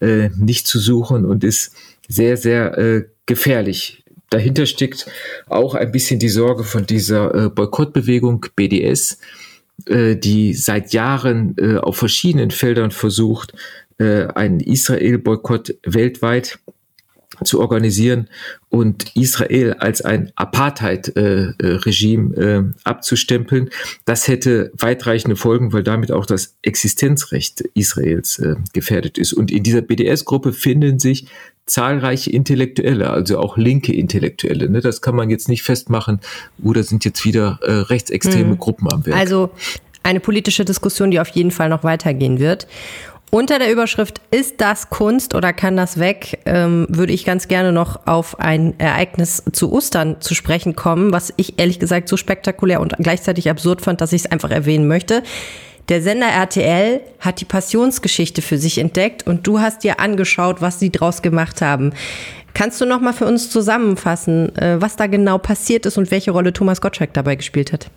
äh, 0.00 0.30
nicht 0.36 0.66
zu 0.66 0.78
suchen 0.80 1.24
und 1.24 1.44
ist 1.44 1.74
sehr, 2.08 2.36
sehr 2.36 2.76
äh, 2.76 3.04
gefährlich 3.26 4.01
dahinter 4.32 4.66
steckt 4.66 5.06
auch 5.46 5.74
ein 5.74 5.92
bisschen 5.92 6.18
die 6.18 6.28
Sorge 6.28 6.64
von 6.64 6.86
dieser 6.86 7.34
äh, 7.34 7.48
Boykottbewegung 7.48 8.46
BDS, 8.56 9.18
äh, 9.86 10.16
die 10.16 10.54
seit 10.54 10.92
Jahren 10.92 11.54
äh, 11.58 11.76
auf 11.76 11.96
verschiedenen 11.96 12.50
Feldern 12.50 12.90
versucht, 12.90 13.54
äh, 13.98 14.26
einen 14.26 14.60
Israel-Boykott 14.60 15.76
weltweit 15.84 16.58
zu 17.44 17.60
organisieren 17.60 18.28
und 18.68 19.16
Israel 19.16 19.74
als 19.74 20.02
ein 20.02 20.32
Apartheid-Regime 20.36 22.36
äh, 22.36 22.56
äh, 22.56 22.62
abzustempeln. 22.84 23.70
Das 24.04 24.28
hätte 24.28 24.72
weitreichende 24.78 25.36
Folgen, 25.36 25.72
weil 25.72 25.82
damit 25.82 26.12
auch 26.12 26.26
das 26.26 26.56
Existenzrecht 26.62 27.62
Israels 27.74 28.38
äh, 28.38 28.56
gefährdet 28.72 29.18
ist. 29.18 29.32
Und 29.32 29.50
in 29.50 29.62
dieser 29.62 29.82
BDS-Gruppe 29.82 30.52
finden 30.52 30.98
sich 30.98 31.26
zahlreiche 31.66 32.30
Intellektuelle, 32.30 33.10
also 33.10 33.38
auch 33.38 33.56
linke 33.56 33.92
Intellektuelle. 33.92 34.68
Ne? 34.68 34.80
Das 34.80 35.00
kann 35.00 35.14
man 35.14 35.30
jetzt 35.30 35.48
nicht 35.48 35.62
festmachen, 35.62 36.20
oder 36.62 36.82
sind 36.82 37.04
jetzt 37.04 37.24
wieder 37.24 37.58
äh, 37.62 37.72
rechtsextreme 37.72 38.54
mhm. 38.54 38.58
Gruppen 38.58 38.92
am 38.92 39.06
Werk. 39.06 39.16
Also 39.16 39.50
eine 40.02 40.20
politische 40.20 40.64
Diskussion, 40.64 41.10
die 41.10 41.20
auf 41.20 41.28
jeden 41.28 41.50
Fall 41.50 41.68
noch 41.68 41.84
weitergehen 41.84 42.40
wird. 42.40 42.66
Unter 43.34 43.58
der 43.58 43.72
Überschrift 43.72 44.20
Ist 44.30 44.60
das 44.60 44.90
Kunst 44.90 45.34
oder 45.34 45.54
kann 45.54 45.74
das 45.74 45.98
weg? 45.98 46.40
Ähm, 46.44 46.86
würde 46.90 47.14
ich 47.14 47.24
ganz 47.24 47.48
gerne 47.48 47.72
noch 47.72 48.06
auf 48.06 48.38
ein 48.38 48.78
Ereignis 48.78 49.42
zu 49.50 49.72
Ostern 49.72 50.20
zu 50.20 50.34
sprechen 50.34 50.76
kommen, 50.76 51.12
was 51.12 51.32
ich 51.38 51.58
ehrlich 51.58 51.78
gesagt 51.78 52.10
so 52.10 52.18
spektakulär 52.18 52.82
und 52.82 52.94
gleichzeitig 52.98 53.48
absurd 53.48 53.80
fand, 53.80 54.02
dass 54.02 54.12
ich 54.12 54.24
es 54.24 54.30
einfach 54.30 54.50
erwähnen 54.50 54.86
möchte. 54.86 55.22
Der 55.88 56.02
Sender 56.02 56.26
RTL 56.26 57.00
hat 57.20 57.40
die 57.40 57.46
Passionsgeschichte 57.46 58.42
für 58.42 58.58
sich 58.58 58.76
entdeckt 58.76 59.26
und 59.26 59.46
du 59.46 59.60
hast 59.60 59.82
dir 59.82 59.98
angeschaut, 59.98 60.60
was 60.60 60.78
sie 60.78 60.92
draus 60.92 61.22
gemacht 61.22 61.62
haben. 61.62 61.94
Kannst 62.52 62.82
du 62.82 62.84
noch 62.84 63.00
mal 63.00 63.14
für 63.14 63.24
uns 63.24 63.48
zusammenfassen, 63.48 64.54
äh, 64.56 64.78
was 64.78 64.96
da 64.96 65.06
genau 65.06 65.38
passiert 65.38 65.86
ist 65.86 65.96
und 65.96 66.10
welche 66.10 66.32
Rolle 66.32 66.52
Thomas 66.52 66.82
Gottschalk 66.82 67.14
dabei 67.14 67.36
gespielt 67.36 67.72
hat? 67.72 67.90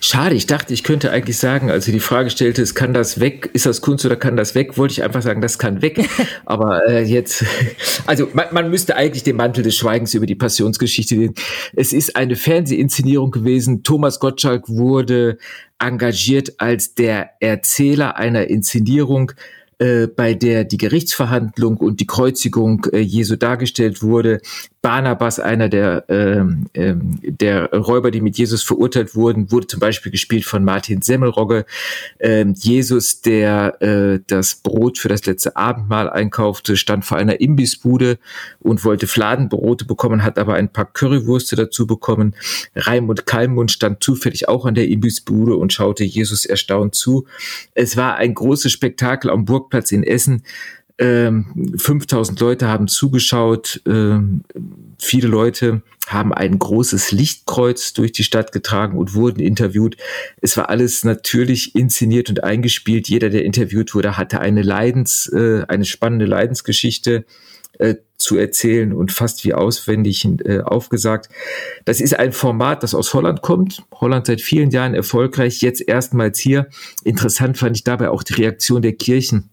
Schade, 0.00 0.34
ich 0.34 0.46
dachte, 0.46 0.72
ich 0.74 0.82
könnte 0.82 1.10
eigentlich 1.10 1.38
sagen, 1.38 1.70
als 1.70 1.84
sie 1.84 1.92
die 1.92 2.00
Frage 2.00 2.30
stellte, 2.30 2.62
es 2.62 2.74
kann 2.74 2.94
das 2.94 3.20
weg, 3.20 3.50
ist 3.52 3.66
das 3.66 3.80
Kunst 3.80 4.04
oder 4.04 4.16
kann 4.16 4.36
das 4.36 4.54
weg, 4.54 4.76
wollte 4.78 4.92
ich 4.92 5.02
einfach 5.02 5.22
sagen, 5.22 5.40
das 5.40 5.58
kann 5.58 5.82
weg. 5.82 6.08
Aber 6.44 6.86
äh, 6.88 7.02
jetzt, 7.02 7.44
also 8.06 8.28
man, 8.32 8.46
man 8.52 8.70
müsste 8.70 8.96
eigentlich 8.96 9.22
den 9.22 9.36
Mantel 9.36 9.62
des 9.62 9.76
Schweigens 9.76 10.14
über 10.14 10.26
die 10.26 10.34
Passionsgeschichte 10.34 11.14
legen. 11.14 11.34
Es 11.74 11.92
ist 11.92 12.16
eine 12.16 12.36
Fernsehinszenierung 12.36 13.30
gewesen. 13.30 13.82
Thomas 13.82 14.20
Gottschalk 14.20 14.68
wurde 14.68 15.38
engagiert 15.78 16.54
als 16.58 16.94
der 16.94 17.30
Erzähler 17.40 18.16
einer 18.16 18.48
Inszenierung 18.48 19.32
äh, 19.80 20.06
bei 20.06 20.34
der 20.34 20.64
die 20.64 20.76
Gerichtsverhandlung 20.76 21.78
und 21.78 22.00
die 22.00 22.06
Kreuzigung 22.06 22.86
äh, 22.92 22.98
Jesu 22.98 23.36
dargestellt 23.36 24.02
wurde. 24.02 24.42
Barnabas, 24.82 25.38
einer 25.38 25.68
der, 25.68 26.04
ähm, 26.08 26.66
ähm, 26.72 27.18
der 27.22 27.70
Räuber, 27.70 28.10
die 28.10 28.22
mit 28.22 28.38
Jesus 28.38 28.62
verurteilt 28.62 29.14
wurden, 29.14 29.52
wurde 29.52 29.66
zum 29.66 29.80
Beispiel 29.80 30.10
gespielt 30.12 30.44
von 30.44 30.64
Martin 30.64 31.02
Semmelrogge. 31.02 31.66
Ähm, 32.18 32.54
Jesus, 32.56 33.20
der 33.20 33.80
äh, 33.82 34.20
das 34.26 34.54
Brot 34.56 34.98
für 34.98 35.08
das 35.08 35.26
letzte 35.26 35.56
Abendmahl 35.56 36.08
einkaufte, 36.08 36.76
stand 36.76 37.04
vor 37.04 37.18
einer 37.18 37.40
Imbissbude 37.40 38.18
und 38.60 38.84
wollte 38.84 39.06
Fladenbrote 39.06 39.84
bekommen, 39.84 40.22
hat 40.22 40.38
aber 40.38 40.54
ein 40.54 40.72
paar 40.72 40.86
Currywürste 40.86 41.56
dazu 41.56 41.86
bekommen. 41.86 42.34
Raimund 42.74 43.26
Kalmund 43.26 43.70
stand 43.70 44.02
zufällig 44.02 44.48
auch 44.48 44.64
an 44.64 44.74
der 44.74 44.88
Imbissbude 44.88 45.56
und 45.56 45.72
schaute 45.72 46.04
Jesus 46.04 46.46
erstaunt 46.46 46.94
zu. 46.94 47.26
Es 47.74 47.98
war 47.98 48.16
ein 48.16 48.34
großes 48.34 48.72
Spektakel 48.72 49.30
am 49.30 49.44
Burgplatz 49.70 49.92
in 49.92 50.02
Essen. 50.02 50.42
5000 50.98 52.38
ähm, 52.38 52.46
Leute 52.46 52.68
haben 52.68 52.86
zugeschaut. 52.86 53.80
Ähm, 53.86 54.42
viele 54.98 55.28
Leute 55.28 55.80
haben 56.06 56.34
ein 56.34 56.58
großes 56.58 57.12
Lichtkreuz 57.12 57.94
durch 57.94 58.12
die 58.12 58.22
Stadt 58.22 58.52
getragen 58.52 58.98
und 58.98 59.14
wurden 59.14 59.40
interviewt. 59.40 59.96
Es 60.42 60.58
war 60.58 60.68
alles 60.68 61.04
natürlich 61.04 61.74
inszeniert 61.74 62.28
und 62.28 62.44
eingespielt. 62.44 63.08
Jeder, 63.08 63.30
der 63.30 63.46
interviewt 63.46 63.94
wurde, 63.94 64.18
hatte 64.18 64.40
eine 64.40 64.60
Leidens, 64.60 65.26
äh, 65.32 65.62
eine 65.68 65.86
spannende 65.86 66.26
Leidensgeschichte 66.26 67.24
äh, 67.78 67.94
zu 68.18 68.36
erzählen 68.36 68.92
und 68.92 69.10
fast 69.10 69.42
wie 69.46 69.54
auswendig 69.54 70.26
äh, 70.44 70.60
aufgesagt. 70.60 71.30
Das 71.86 72.02
ist 72.02 72.18
ein 72.18 72.32
Format, 72.32 72.82
das 72.82 72.94
aus 72.94 73.14
Holland 73.14 73.40
kommt. 73.40 73.84
Holland 73.90 74.26
seit 74.26 74.42
vielen 74.42 74.70
Jahren 74.70 74.92
erfolgreich, 74.92 75.62
jetzt 75.62 75.80
erstmals 75.88 76.38
hier. 76.38 76.68
Interessant 77.04 77.56
fand 77.56 77.74
ich 77.78 77.84
dabei 77.84 78.10
auch 78.10 78.22
die 78.22 78.34
Reaktion 78.34 78.82
der 78.82 78.92
Kirchen 78.92 79.48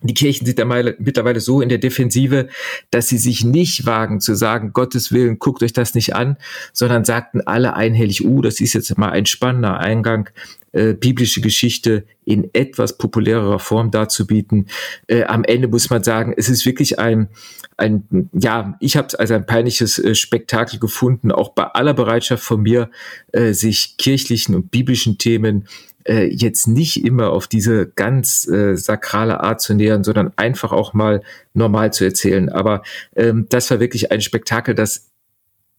die 0.00 0.14
Kirchen 0.14 0.46
sind 0.46 0.58
mittlerweile 1.00 1.40
so 1.40 1.60
in 1.60 1.68
der 1.68 1.78
Defensive, 1.78 2.48
dass 2.90 3.08
sie 3.08 3.18
sich 3.18 3.44
nicht 3.44 3.84
wagen 3.84 4.20
zu 4.20 4.36
sagen, 4.36 4.72
Gottes 4.72 5.10
Willen, 5.10 5.40
guckt 5.40 5.62
euch 5.62 5.72
das 5.72 5.94
nicht 5.94 6.14
an, 6.14 6.36
sondern 6.72 7.04
sagten 7.04 7.40
alle 7.40 7.74
einhellig, 7.74 8.24
uh, 8.24 8.40
das 8.40 8.60
ist 8.60 8.74
jetzt 8.74 8.96
mal 8.96 9.10
ein 9.10 9.26
spannender 9.26 9.78
Eingang, 9.78 10.30
äh, 10.72 10.94
biblische 10.94 11.40
Geschichte 11.40 12.04
in 12.24 12.48
etwas 12.52 12.96
populärerer 12.96 13.58
Form 13.58 13.90
darzubieten. 13.90 14.68
Äh, 15.08 15.24
am 15.24 15.42
Ende 15.42 15.66
muss 15.66 15.90
man 15.90 16.04
sagen, 16.04 16.32
es 16.36 16.48
ist 16.48 16.64
wirklich 16.64 17.00
ein, 17.00 17.28
ein 17.76 18.28
ja, 18.32 18.76
ich 18.78 18.96
habe 18.96 19.08
es 19.08 19.14
als 19.16 19.32
ein 19.32 19.46
peinliches 19.46 19.98
äh, 19.98 20.14
Spektakel 20.14 20.78
gefunden, 20.78 21.32
auch 21.32 21.54
bei 21.54 21.64
aller 21.64 21.94
Bereitschaft 21.94 22.44
von 22.44 22.62
mir, 22.62 22.90
äh, 23.32 23.52
sich 23.52 23.96
kirchlichen 23.96 24.54
und 24.54 24.70
biblischen 24.70 25.18
Themen 25.18 25.66
äh, 26.08 26.26
jetzt 26.26 26.66
nicht 26.66 27.04
immer 27.04 27.30
auf 27.30 27.46
diese 27.46 27.86
ganz 27.86 28.48
äh, 28.48 28.76
sakrale 28.76 29.40
Art 29.40 29.60
zu 29.60 29.74
nähern, 29.74 30.04
sondern 30.04 30.32
einfach 30.36 30.72
auch 30.72 30.94
mal 30.94 31.22
normal 31.54 31.92
zu 31.92 32.04
erzählen. 32.04 32.48
Aber 32.48 32.82
ähm, 33.14 33.46
das 33.50 33.70
war 33.70 33.80
wirklich 33.80 34.10
ein 34.10 34.20
Spektakel, 34.20 34.74
das 34.74 35.08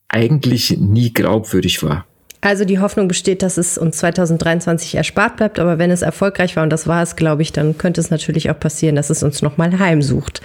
eigentlich 0.08 0.78
nie 0.78 1.12
glaubwürdig 1.12 1.82
war. 1.82 2.06
Also 2.42 2.64
die 2.64 2.78
Hoffnung 2.78 3.06
besteht, 3.06 3.42
dass 3.42 3.58
es 3.58 3.76
uns 3.76 3.98
2023 3.98 4.94
erspart 4.94 5.36
bleibt, 5.36 5.58
aber 5.58 5.78
wenn 5.78 5.90
es 5.90 6.00
erfolgreich 6.00 6.56
war 6.56 6.62
und 6.62 6.70
das 6.70 6.86
war 6.86 7.02
es, 7.02 7.14
glaube 7.14 7.42
ich, 7.42 7.52
dann 7.52 7.76
könnte 7.76 8.00
es 8.00 8.10
natürlich 8.10 8.50
auch 8.50 8.58
passieren, 8.58 8.96
dass 8.96 9.10
es 9.10 9.22
uns 9.22 9.42
nochmal 9.42 9.78
heimsucht. 9.78 10.40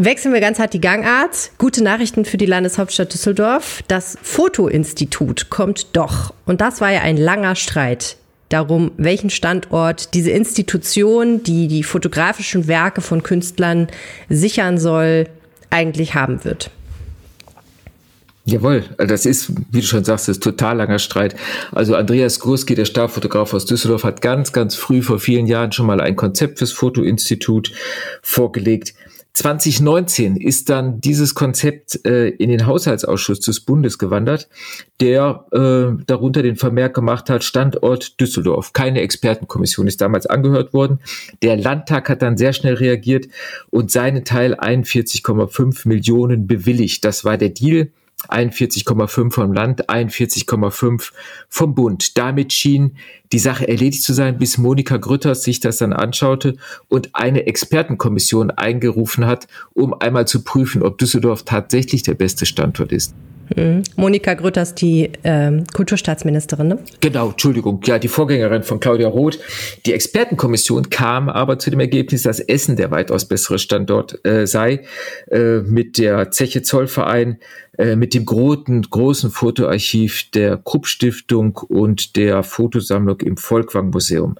Wechseln 0.00 0.32
wir 0.32 0.40
ganz 0.40 0.60
hart 0.60 0.74
die 0.74 0.80
Gangart. 0.80 1.50
Gute 1.58 1.82
Nachrichten 1.82 2.24
für 2.24 2.36
die 2.36 2.46
Landeshauptstadt 2.46 3.12
Düsseldorf. 3.12 3.82
Das 3.88 4.16
Fotoinstitut 4.22 5.50
kommt 5.50 5.88
doch. 5.96 6.32
Und 6.46 6.60
das 6.60 6.80
war 6.80 6.92
ja 6.92 7.00
ein 7.00 7.16
langer 7.16 7.56
Streit 7.56 8.16
darum, 8.48 8.92
welchen 8.96 9.28
Standort 9.28 10.14
diese 10.14 10.30
Institution, 10.30 11.42
die 11.42 11.66
die 11.66 11.82
fotografischen 11.82 12.68
Werke 12.68 13.00
von 13.00 13.24
Künstlern 13.24 13.88
sichern 14.28 14.78
soll, 14.78 15.26
eigentlich 15.68 16.14
haben 16.14 16.44
wird. 16.44 16.70
Jawohl, 18.44 18.84
das 18.98 19.26
ist, 19.26 19.52
wie 19.72 19.80
du 19.80 19.86
schon 19.86 20.04
sagst, 20.04 20.28
ist 20.28 20.44
total 20.44 20.76
langer 20.76 21.00
Streit. 21.00 21.34
Also 21.72 21.96
Andreas 21.96 22.38
Gurski, 22.38 22.76
der 22.76 22.84
Starfotograf 22.84 23.52
aus 23.52 23.66
Düsseldorf, 23.66 24.04
hat 24.04 24.22
ganz, 24.22 24.52
ganz 24.52 24.76
früh 24.76 25.02
vor 25.02 25.18
vielen 25.18 25.46
Jahren 25.46 25.72
schon 25.72 25.86
mal 25.86 26.00
ein 26.00 26.14
Konzept 26.14 26.60
fürs 26.60 26.72
Fotoinstitut 26.72 27.72
vorgelegt. 28.22 28.94
2019 29.38 30.34
ist 30.34 30.68
dann 30.68 31.00
dieses 31.00 31.32
Konzept 31.36 32.04
äh, 32.04 32.26
in 32.26 32.50
den 32.50 32.66
Haushaltsausschuss 32.66 33.38
des 33.38 33.60
Bundes 33.60 33.96
gewandert, 33.96 34.48
der 35.00 35.46
äh, 35.52 36.02
darunter 36.06 36.42
den 36.42 36.56
Vermerk 36.56 36.94
gemacht 36.94 37.30
hat, 37.30 37.44
Standort 37.44 38.18
Düsseldorf. 38.20 38.72
Keine 38.72 39.00
Expertenkommission 39.00 39.86
ist 39.86 40.00
damals 40.00 40.26
angehört 40.26 40.74
worden. 40.74 40.98
Der 41.40 41.56
Landtag 41.56 42.08
hat 42.08 42.20
dann 42.20 42.36
sehr 42.36 42.52
schnell 42.52 42.74
reagiert 42.74 43.28
und 43.70 43.92
seinen 43.92 44.24
Teil 44.24 44.56
41,5 44.56 45.86
Millionen 45.86 46.48
bewilligt. 46.48 47.04
Das 47.04 47.24
war 47.24 47.38
der 47.38 47.50
Deal. 47.50 47.92
41,5 48.28 49.30
vom 49.30 49.52
Land, 49.52 49.88
41,5 49.88 51.12
vom 51.48 51.74
Bund. 51.74 52.18
Damit 52.18 52.52
schien 52.52 52.96
die 53.32 53.38
Sache 53.38 53.68
erledigt 53.68 54.02
zu 54.02 54.12
sein, 54.12 54.38
bis 54.38 54.58
Monika 54.58 54.96
Grütters 54.96 55.42
sich 55.42 55.60
das 55.60 55.78
dann 55.78 55.92
anschaute 55.92 56.56
und 56.88 57.14
eine 57.14 57.46
Expertenkommission 57.46 58.50
eingerufen 58.50 59.26
hat, 59.26 59.46
um 59.72 59.94
einmal 59.94 60.26
zu 60.26 60.42
prüfen, 60.42 60.82
ob 60.82 60.98
Düsseldorf 60.98 61.44
tatsächlich 61.44 62.02
der 62.02 62.14
beste 62.14 62.44
Standort 62.44 62.92
ist. 62.92 63.14
Mhm. 63.56 63.82
Monika 63.96 64.34
Grütters, 64.34 64.74
die 64.74 65.10
ähm, 65.24 65.64
Kulturstaatsministerin, 65.72 66.68
ne? 66.68 66.78
Genau, 67.00 67.30
Entschuldigung, 67.30 67.80
ja, 67.84 67.98
die 67.98 68.08
Vorgängerin 68.08 68.62
von 68.62 68.80
Claudia 68.80 69.08
Roth. 69.08 69.38
Die 69.86 69.92
Expertenkommission 69.92 70.90
kam 70.90 71.28
aber 71.28 71.58
zu 71.58 71.70
dem 71.70 71.80
Ergebnis, 71.80 72.22
dass 72.22 72.40
Essen 72.40 72.76
der 72.76 72.90
weitaus 72.90 73.26
bessere 73.26 73.58
Standort 73.58 74.24
äh, 74.24 74.46
sei, 74.46 74.84
äh, 75.30 75.58
mit 75.58 75.98
der 75.98 76.30
Zeche 76.30 76.62
Zollverein, 76.62 77.38
äh, 77.78 77.96
mit 77.96 78.14
dem 78.14 78.24
großen, 78.24 78.82
großen 78.82 79.30
Fotoarchiv 79.30 80.30
der 80.32 80.56
Krupp 80.58 80.86
Stiftung 80.86 81.56
und 81.56 82.16
der 82.16 82.42
Fotosammlung 82.42 83.20
im 83.20 83.36
Volkwang 83.36 83.90
Museum. 83.90 84.36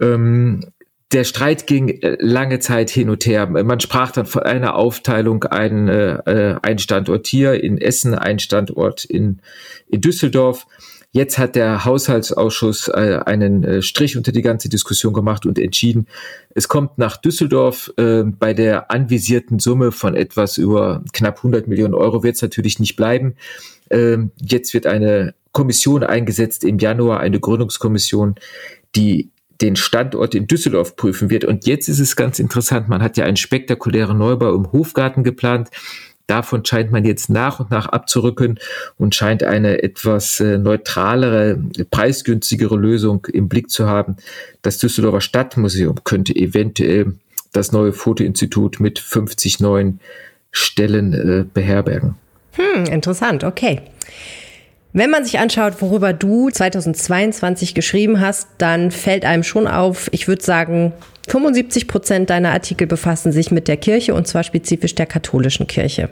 Ähm, 0.00 0.64
der 1.12 1.24
Streit 1.24 1.66
ging 1.66 1.88
äh, 1.88 2.16
lange 2.20 2.60
Zeit 2.60 2.90
hin 2.90 3.10
und 3.10 3.26
her. 3.26 3.46
Man 3.46 3.80
sprach 3.80 4.12
dann 4.12 4.26
von 4.26 4.42
einer 4.42 4.76
Aufteilung, 4.76 5.44
ein, 5.44 5.88
äh, 5.88 6.56
ein 6.62 6.78
Standort 6.78 7.26
hier 7.26 7.62
in 7.62 7.78
Essen, 7.78 8.14
ein 8.14 8.38
Standort 8.38 9.04
in, 9.04 9.40
in 9.88 10.00
Düsseldorf. 10.00 10.66
Jetzt 11.12 11.38
hat 11.38 11.56
der 11.56 11.84
Haushaltsausschuss 11.84 12.86
äh, 12.86 13.18
einen 13.26 13.64
äh, 13.64 13.82
Strich 13.82 14.16
unter 14.16 14.30
die 14.30 14.42
ganze 14.42 14.68
Diskussion 14.68 15.12
gemacht 15.12 15.44
und 15.44 15.58
entschieden, 15.58 16.06
es 16.54 16.68
kommt 16.68 16.98
nach 16.98 17.16
Düsseldorf. 17.16 17.92
Äh, 17.96 18.22
bei 18.22 18.54
der 18.54 18.92
anvisierten 18.92 19.58
Summe 19.58 19.90
von 19.90 20.14
etwas 20.14 20.56
über 20.56 21.02
knapp 21.12 21.38
100 21.38 21.66
Millionen 21.66 21.94
Euro 21.94 22.22
wird 22.22 22.36
es 22.36 22.42
natürlich 22.42 22.78
nicht 22.78 22.94
bleiben. 22.94 23.34
Ähm, 23.90 24.30
jetzt 24.40 24.72
wird 24.72 24.86
eine 24.86 25.34
Kommission 25.50 26.04
eingesetzt 26.04 26.62
im 26.62 26.78
Januar, 26.78 27.18
eine 27.18 27.40
Gründungskommission, 27.40 28.36
die 28.94 29.30
den 29.60 29.76
Standort 29.76 30.34
in 30.34 30.46
Düsseldorf 30.46 30.96
prüfen 30.96 31.30
wird. 31.30 31.44
Und 31.44 31.66
jetzt 31.66 31.88
ist 31.88 32.00
es 32.00 32.16
ganz 32.16 32.38
interessant, 32.38 32.88
man 32.88 33.02
hat 33.02 33.16
ja 33.16 33.24
einen 33.24 33.36
spektakulären 33.36 34.18
Neubau 34.18 34.54
im 34.54 34.72
Hofgarten 34.72 35.22
geplant. 35.24 35.68
Davon 36.26 36.64
scheint 36.64 36.92
man 36.92 37.04
jetzt 37.04 37.28
nach 37.28 37.58
und 37.58 37.72
nach 37.72 37.86
abzurücken 37.86 38.60
und 38.98 39.16
scheint 39.16 39.42
eine 39.42 39.82
etwas 39.82 40.38
äh, 40.38 40.58
neutralere, 40.58 41.58
preisgünstigere 41.90 42.76
Lösung 42.76 43.26
im 43.32 43.48
Blick 43.48 43.68
zu 43.68 43.88
haben. 43.88 44.16
Das 44.62 44.78
Düsseldorfer 44.78 45.20
Stadtmuseum 45.20 46.04
könnte 46.04 46.34
eventuell 46.36 47.14
das 47.52 47.72
neue 47.72 47.92
Fotoinstitut 47.92 48.78
mit 48.78 49.00
50 49.00 49.58
neuen 49.58 49.98
Stellen 50.52 51.12
äh, 51.14 51.44
beherbergen. 51.52 52.14
Hm, 52.52 52.84
interessant, 52.84 53.42
okay. 53.42 53.80
Wenn 54.92 55.10
man 55.10 55.24
sich 55.24 55.38
anschaut, 55.38 55.74
worüber 55.80 56.12
du 56.12 56.50
2022 56.50 57.74
geschrieben 57.74 58.20
hast, 58.20 58.48
dann 58.58 58.90
fällt 58.90 59.24
einem 59.24 59.44
schon 59.44 59.68
auf, 59.68 60.08
ich 60.12 60.26
würde 60.26 60.42
sagen, 60.42 60.92
75 61.28 61.86
Prozent 61.86 62.30
deiner 62.30 62.50
Artikel 62.50 62.88
befassen 62.88 63.30
sich 63.30 63.52
mit 63.52 63.68
der 63.68 63.76
Kirche 63.76 64.14
und 64.14 64.26
zwar 64.26 64.42
spezifisch 64.42 64.96
der 64.96 65.06
katholischen 65.06 65.68
Kirche, 65.68 66.10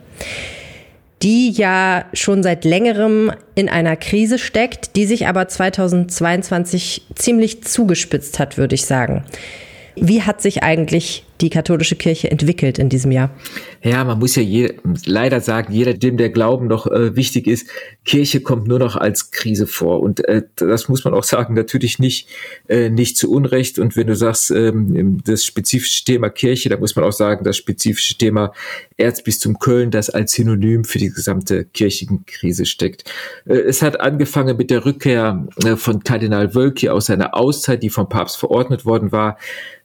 die 1.22 1.50
ja 1.50 2.04
schon 2.12 2.44
seit 2.44 2.64
längerem 2.64 3.32
in 3.56 3.68
einer 3.68 3.96
Krise 3.96 4.38
steckt, 4.38 4.94
die 4.94 5.06
sich 5.06 5.26
aber 5.26 5.48
2022 5.48 7.02
ziemlich 7.16 7.64
zugespitzt 7.64 8.38
hat, 8.38 8.58
würde 8.58 8.76
ich 8.76 8.86
sagen. 8.86 9.24
Wie 9.96 10.22
hat 10.22 10.40
sich 10.40 10.62
eigentlich 10.62 11.24
die 11.40 11.50
katholische 11.50 11.96
Kirche 11.96 12.30
entwickelt 12.30 12.78
in 12.78 12.88
diesem 12.88 13.12
Jahr? 13.12 13.30
Ja, 13.82 14.04
man 14.04 14.18
muss 14.18 14.34
ja 14.36 14.42
je, 14.42 14.74
leider 15.04 15.40
sagen, 15.40 15.72
jeder, 15.72 15.94
dem 15.94 16.16
der 16.16 16.30
Glauben 16.30 16.66
noch 16.66 16.86
äh, 16.86 17.14
wichtig 17.16 17.46
ist, 17.46 17.68
Kirche 18.04 18.40
kommt 18.40 18.66
nur 18.66 18.78
noch 18.78 18.96
als 18.96 19.30
Krise 19.30 19.66
vor. 19.66 20.00
Und 20.00 20.24
äh, 20.26 20.42
das 20.56 20.88
muss 20.88 21.04
man 21.04 21.14
auch 21.14 21.24
sagen, 21.24 21.54
natürlich 21.54 21.98
nicht, 21.98 22.28
äh, 22.68 22.90
nicht 22.90 23.16
zu 23.16 23.30
Unrecht. 23.30 23.78
Und 23.78 23.96
wenn 23.96 24.06
du 24.06 24.16
sagst, 24.16 24.50
ähm, 24.50 25.20
das 25.24 25.44
spezifische 25.44 26.04
Thema 26.04 26.30
Kirche, 26.30 26.68
da 26.68 26.76
muss 26.76 26.96
man 26.96 27.04
auch 27.04 27.12
sagen, 27.12 27.44
das 27.44 27.56
spezifische 27.56 28.16
Thema 28.16 28.52
Erzbistum 28.96 29.58
Köln, 29.58 29.90
das 29.90 30.10
als 30.10 30.32
Synonym 30.32 30.84
für 30.84 30.98
die 30.98 31.10
gesamte 31.10 31.64
Kirchenkrise 31.64 32.66
steckt. 32.66 33.04
Äh, 33.46 33.58
es 33.58 33.82
hat 33.82 34.00
angefangen 34.00 34.56
mit 34.56 34.70
der 34.70 34.84
Rückkehr 34.84 35.46
äh, 35.64 35.76
von 35.76 36.02
Kardinal 36.02 36.54
Wölki 36.54 36.88
aus 36.88 37.06
seiner 37.06 37.34
Auszeit, 37.34 37.82
die 37.82 37.90
vom 37.90 38.08
Papst 38.08 38.36
verordnet 38.38 38.84
worden 38.84 39.12
war. 39.12 39.38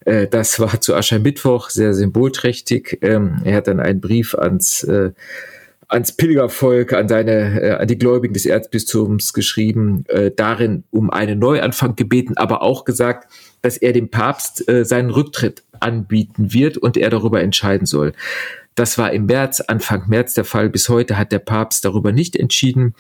Äh, 0.06 0.28
das 0.28 0.60
war 0.60 0.82
zu 0.82 0.96
Aschermittwoch 0.96 1.43
sehr 1.70 1.94
symbolträchtig. 1.94 3.00
Ähm, 3.02 3.42
er 3.44 3.58
hat 3.58 3.68
dann 3.68 3.80
einen 3.80 4.02
Brief 4.02 4.36
ans 4.36 4.88
ans 5.94 6.12
Pilgervolk, 6.12 6.94
an 6.94 7.08
seine, 7.08 7.62
äh, 7.62 7.72
an 7.76 7.88
die 7.88 7.98
Gläubigen 7.98 8.34
des 8.34 8.46
Erzbistums 8.46 9.32
geschrieben, 9.32 10.06
äh, 10.08 10.32
darin 10.36 10.84
um 10.92 11.10
einen 11.10 11.40
Neuanfang 11.40 11.96
gebeten, 11.96 12.36
aber 12.36 12.62
auch 12.64 12.84
gesagt, 12.84 13.32
dass 13.62 13.78
er 13.78 13.94
dem 13.94 14.10
Papst 14.10 14.68
äh, 14.68 14.86
seinen 14.86 15.12
Rücktritt 15.12 15.64
anbieten 15.80 16.54
wird 16.54 16.78
und 16.78 16.98
er 16.98 17.10
darüber 17.10 17.42
entscheiden 17.42 17.86
soll. 17.86 18.14
Das 18.76 18.98
war 18.98 19.12
im 19.12 19.28
März, 19.28 19.62
Anfang 19.62 20.10
März 20.10 20.34
der 20.34 20.46
Fall. 20.46 20.68
Bis 20.70 20.90
heute 20.90 21.16
hat 21.16 21.32
der 21.32 21.40
Papst 21.40 21.86
darüber 21.86 22.12
nicht 22.12 22.36
entschieden. 22.36 22.96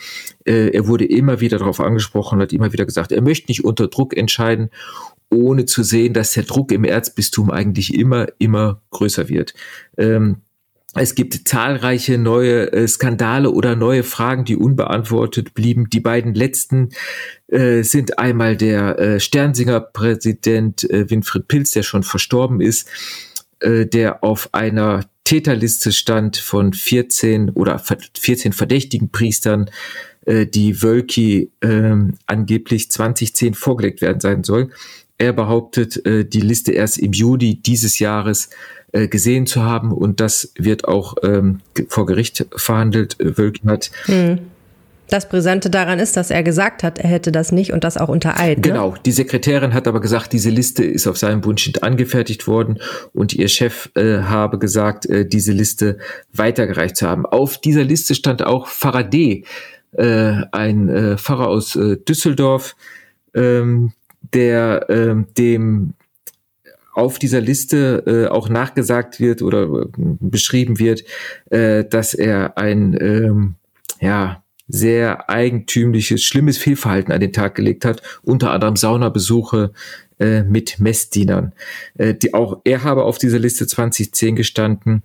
Äh, 0.45 0.69
er 0.69 0.87
wurde 0.87 1.05
immer 1.05 1.39
wieder 1.39 1.57
darauf 1.57 1.79
angesprochen, 1.79 2.39
hat 2.39 2.53
immer 2.53 2.73
wieder 2.73 2.85
gesagt, 2.85 3.11
er 3.11 3.23
möchte 3.23 3.49
nicht 3.49 3.65
unter 3.65 3.87
Druck 3.87 4.15
entscheiden, 4.15 4.69
ohne 5.33 5.65
zu 5.65 5.83
sehen, 5.83 6.13
dass 6.13 6.33
der 6.33 6.43
Druck 6.43 6.71
im 6.71 6.83
Erzbistum 6.83 7.51
eigentlich 7.51 7.93
immer, 7.93 8.27
immer 8.39 8.81
größer 8.91 9.29
wird. 9.29 9.53
Ähm, 9.97 10.37
es 10.95 11.15
gibt 11.15 11.47
zahlreiche 11.47 12.19
neue 12.19 12.71
äh, 12.71 12.87
Skandale 12.87 13.49
oder 13.49 13.75
neue 13.75 14.03
Fragen, 14.03 14.45
die 14.45 14.55
unbeantwortet 14.55 15.55
blieben. 15.55 15.89
Die 15.89 15.99
beiden 15.99 16.35
letzten 16.35 16.89
äh, 17.47 17.81
sind 17.81 18.19
einmal 18.19 18.55
der 18.55 18.99
äh, 18.99 19.19
Sternsinger-Präsident 19.19 20.89
äh, 20.89 21.09
Winfried 21.09 21.47
Pilz, 21.47 21.71
der 21.71 21.81
schon 21.81 22.03
verstorben 22.03 22.61
ist, 22.61 22.87
äh, 23.59 23.87
der 23.87 24.23
auf 24.23 24.53
einer 24.53 25.05
Täterliste 25.23 25.91
stand 25.91 26.37
von 26.37 26.73
14 26.73 27.49
oder 27.49 27.79
14 27.79 28.53
verdächtigen 28.53 29.09
Priestern, 29.09 29.69
die 30.25 30.81
Wölki 30.81 31.51
äh, 31.59 31.95
angeblich 32.27 32.89
2010 32.89 33.55
vorgelegt 33.55 34.01
werden 34.01 34.21
sein 34.21 34.45
soll. 34.45 34.69
Er 35.23 35.31
behauptet, 35.31 36.05
äh, 36.05 36.25
die 36.25 36.41
Liste 36.41 36.73
erst 36.73 36.97
im 36.97 37.13
Juli 37.13 37.55
dieses 37.55 37.99
Jahres 37.99 38.49
äh, 38.91 39.07
gesehen 39.07 39.47
zu 39.47 39.63
haben 39.63 39.93
und 39.93 40.19
das 40.19 40.51
wird 40.57 40.85
auch 40.85 41.15
ähm, 41.23 41.61
vor 41.87 42.05
Gericht 42.05 42.45
verhandelt. 42.57 43.17
Äh, 43.21 43.37
Wölkin 43.37 43.69
hat 43.69 43.89
hm. 44.03 44.39
Das 45.07 45.29
Brisante 45.29 45.69
daran 45.69 45.99
ist, 45.99 46.17
dass 46.17 46.29
er 46.29 46.43
gesagt 46.43 46.83
hat, 46.83 46.97
er 46.97 47.09
hätte 47.09 47.31
das 47.31 47.53
nicht 47.53 47.71
und 47.71 47.85
das 47.85 47.95
auch 47.97 48.09
unter 48.09 48.37
Eid. 48.37 48.57
Ne? 48.57 48.63
Genau, 48.63 48.95
die 49.05 49.11
Sekretärin 49.13 49.73
hat 49.73 49.87
aber 49.87 50.01
gesagt, 50.01 50.33
diese 50.33 50.49
Liste 50.49 50.83
ist 50.83 51.07
auf 51.07 51.17
seinem 51.17 51.45
Wunsch 51.45 51.71
angefertigt 51.81 52.45
worden 52.47 52.79
und 53.13 53.31
ihr 53.31 53.47
Chef 53.47 53.91
äh, 53.95 54.23
habe 54.23 54.59
gesagt, 54.59 55.05
äh, 55.05 55.25
diese 55.25 55.53
Liste 55.53 55.99
weitergereicht 56.33 56.97
zu 56.97 57.07
haben. 57.07 57.25
Auf 57.25 57.61
dieser 57.61 57.85
Liste 57.85 58.15
stand 58.15 58.43
auch 58.43 58.67
Faraday, 58.67 59.45
äh, 59.93 60.33
ein 60.51 60.89
äh, 60.89 61.17
Pfarrer 61.17 61.47
aus 61.47 61.77
äh, 61.77 61.97
Düsseldorf, 61.97 62.75
ähm, 63.33 63.93
der 64.33 64.89
äh, 64.89 65.15
dem 65.37 65.93
auf 66.93 67.17
dieser 67.17 67.41
Liste 67.41 68.03
äh, 68.05 68.31
auch 68.31 68.49
nachgesagt 68.49 69.19
wird 69.19 69.41
oder 69.41 69.63
äh, 69.63 69.87
beschrieben 70.19 70.79
wird, 70.79 71.03
äh, 71.49 71.83
dass 71.83 72.13
er 72.13 72.57
ein 72.57 72.95
ähm, 72.99 73.55
ja 73.99 74.43
sehr 74.67 75.29
eigentümliches, 75.29 76.23
schlimmes 76.23 76.57
Fehlverhalten 76.57 77.11
an 77.11 77.19
den 77.19 77.33
Tag 77.33 77.55
gelegt 77.55 77.85
hat, 77.85 78.01
unter 78.21 78.51
anderem 78.51 78.75
Saunabesuche 78.75 79.73
äh, 80.19 80.43
mit 80.43 80.79
Messdienern. 80.79 81.53
Äh, 81.95 82.13
die 82.13 82.33
auch 82.33 82.61
er 82.63 82.83
habe 82.83 83.03
auf 83.03 83.17
dieser 83.17 83.39
Liste 83.39 83.67
2010 83.67 84.35
gestanden. 84.35 85.03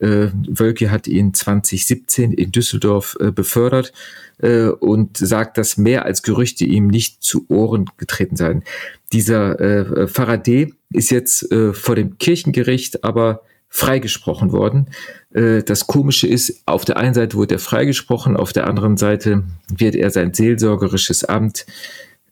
Äh, 0.00 0.28
Wölke 0.48 0.90
hat 0.90 1.06
ihn 1.06 1.34
2017 1.34 2.32
in 2.32 2.52
Düsseldorf 2.52 3.16
äh, 3.20 3.30
befördert 3.30 3.92
äh, 4.38 4.66
und 4.66 5.16
sagt, 5.16 5.58
dass 5.58 5.76
mehr 5.76 6.04
als 6.04 6.22
Gerüchte 6.22 6.64
ihm 6.64 6.88
nicht 6.88 7.22
zu 7.22 7.46
Ohren 7.48 7.90
getreten 7.96 8.36
seien. 8.36 8.64
Dieser 9.12 9.60
äh, 9.60 10.08
Faraday 10.08 10.74
ist 10.92 11.10
jetzt 11.10 11.50
äh, 11.52 11.72
vor 11.72 11.96
dem 11.96 12.18
Kirchengericht 12.18 13.04
aber 13.04 13.42
freigesprochen 13.68 14.52
worden. 14.52 14.88
Äh, 15.32 15.62
das 15.62 15.86
Komische 15.86 16.26
ist, 16.26 16.62
auf 16.66 16.84
der 16.84 16.96
einen 16.96 17.14
Seite 17.14 17.36
wurde 17.36 17.54
er 17.56 17.60
freigesprochen, 17.60 18.36
auf 18.36 18.52
der 18.52 18.66
anderen 18.66 18.96
Seite 18.96 19.44
wird 19.68 19.94
er 19.94 20.10
sein 20.10 20.34
seelsorgerisches 20.34 21.24
Amt 21.24 21.66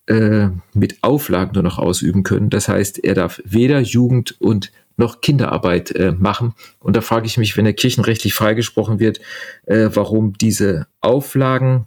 äh, 0.06 0.48
mit 0.74 0.98
Auflagen 1.02 1.52
nur 1.54 1.62
noch 1.62 1.78
ausüben 1.78 2.24
können. 2.24 2.50
Das 2.50 2.68
heißt, 2.68 3.04
er 3.04 3.14
darf 3.14 3.40
weder 3.44 3.80
Jugend 3.80 4.40
und 4.40 4.72
noch 4.98 5.20
Kinderarbeit 5.20 5.90
äh, 5.92 6.12
machen. 6.12 6.54
Und 6.80 6.96
da 6.96 7.00
frage 7.00 7.26
ich 7.26 7.38
mich, 7.38 7.56
wenn 7.56 7.66
er 7.66 7.72
kirchenrechtlich 7.72 8.34
freigesprochen 8.34 9.00
wird, 9.00 9.20
äh, 9.66 9.88
warum 9.92 10.32
diese 10.34 10.86
Auflagen, 11.00 11.86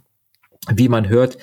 wie 0.70 0.88
man 0.88 1.08
hört, 1.08 1.38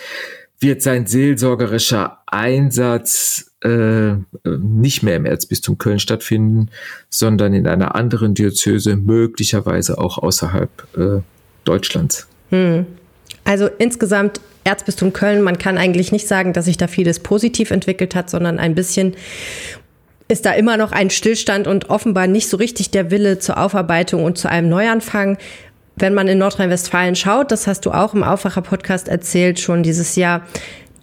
wird 0.60 0.82
sein 0.82 1.05
seelsorgerischer 1.05 2.19
Einsatz 2.27 3.53
äh, 3.63 4.13
nicht 4.45 5.03
mehr 5.03 5.15
im 5.15 5.25
Erzbistum 5.25 5.77
Köln 5.77 5.99
stattfinden, 5.99 6.69
sondern 7.10 7.53
in 7.53 7.67
einer 7.67 7.95
anderen 7.95 8.34
Diözese, 8.34 8.95
möglicherweise 8.95 9.97
auch 9.97 10.17
außerhalb 10.17 10.69
äh, 10.97 11.21
Deutschlands. 11.63 12.27
Hm. 12.49 12.86
Also 13.45 13.67
insgesamt 13.77 14.41
Erzbistum 14.63 15.13
Köln, 15.13 15.41
man 15.41 15.58
kann 15.58 15.77
eigentlich 15.77 16.12
nicht 16.12 16.27
sagen, 16.27 16.53
dass 16.53 16.65
sich 16.65 16.77
da 16.77 16.88
vieles 16.88 17.19
positiv 17.19 17.71
entwickelt 17.71 18.15
hat, 18.15 18.29
sondern 18.29 18.60
ein 18.60 18.75
bisschen 18.75 19.15
ist 20.30 20.46
da 20.46 20.54
immer 20.54 20.78
noch 20.78 20.92
ein 20.92 21.10
Stillstand 21.10 21.68
und 21.68 21.89
offenbar 21.89 22.28
nicht 22.28 22.50
so 22.50 22.58
richtig 22.58 22.92
der 22.92 23.10
Wille 23.10 23.39
zur 23.39 23.58
Aufarbeitung 23.58 24.24
und 24.24 24.38
zu 24.38 24.48
einem 24.48 24.70
Neuanfang. 24.70 25.39
Wenn 25.96 26.13
man 26.13 26.28
in 26.28 26.38
Nordrhein-Westfalen 26.38 27.15
schaut, 27.15 27.52
das 27.52 27.65
hast 27.65 27.86
du 27.86 27.92
auch 27.92 28.13
im 28.13 28.24
Aufwacher-Podcast 28.24 29.08
erzählt, 29.08 29.60
schon 29.60 29.82
dieses 29.82 30.15
Jahr, 30.15 30.46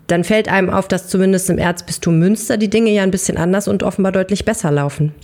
dann 0.07 0.25
fällt 0.25 0.49
einem 0.49 0.71
auf, 0.71 0.88
dass 0.88 1.09
zumindest 1.09 1.51
im 1.51 1.59
Erzbistum 1.59 2.19
Münster 2.19 2.57
die 2.57 2.71
Dinge 2.71 2.92
ja 2.92 3.03
ein 3.03 3.11
bisschen 3.11 3.37
anders 3.37 3.69
und 3.69 3.83
offenbar 3.83 4.12
deutlich 4.12 4.45
besser 4.45 4.71
laufen. 4.71 5.14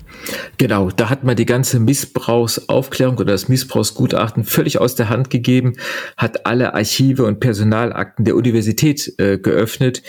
Genau, 0.59 0.91
da 0.91 1.11
hat 1.11 1.25
man 1.25 1.37
die 1.37 1.47
ganze 1.47 1.81
Missbrauchsaufklärung 1.81 3.17
oder 3.17 3.33
das 3.33 3.49
Missbrauchsgutachten 3.49 4.45
völlig 4.45 4.79
aus 4.79 4.95
der 4.95 5.09
Hand 5.09 5.31
gegeben, 5.31 5.75
hat 6.17 6.47
alle 6.47 6.75
Archive 6.75 7.25
und 7.25 7.41
Personalakten 7.41 8.25
der 8.25 8.37
Universität 8.37 9.15
äh, 9.19 9.39
geöffnet 9.39 10.03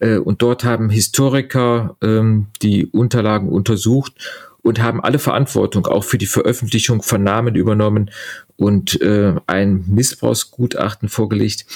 äh, 0.00 0.16
und 0.16 0.42
dort 0.42 0.64
haben 0.64 0.90
Historiker 0.90 1.96
ähm, 2.02 2.46
die 2.62 2.86
Unterlagen 2.86 3.48
untersucht 3.48 4.14
und 4.62 4.82
haben 4.82 5.02
alle 5.02 5.18
Verantwortung 5.18 5.86
auch 5.86 6.04
für 6.04 6.18
die 6.18 6.26
Veröffentlichung 6.26 7.02
von 7.02 7.22
Namen 7.22 7.54
übernommen 7.54 8.10
und 8.56 9.00
äh, 9.00 9.34
ein 9.46 9.84
Missbrauchsgutachten 9.86 11.08
vorgelegt, 11.08 11.66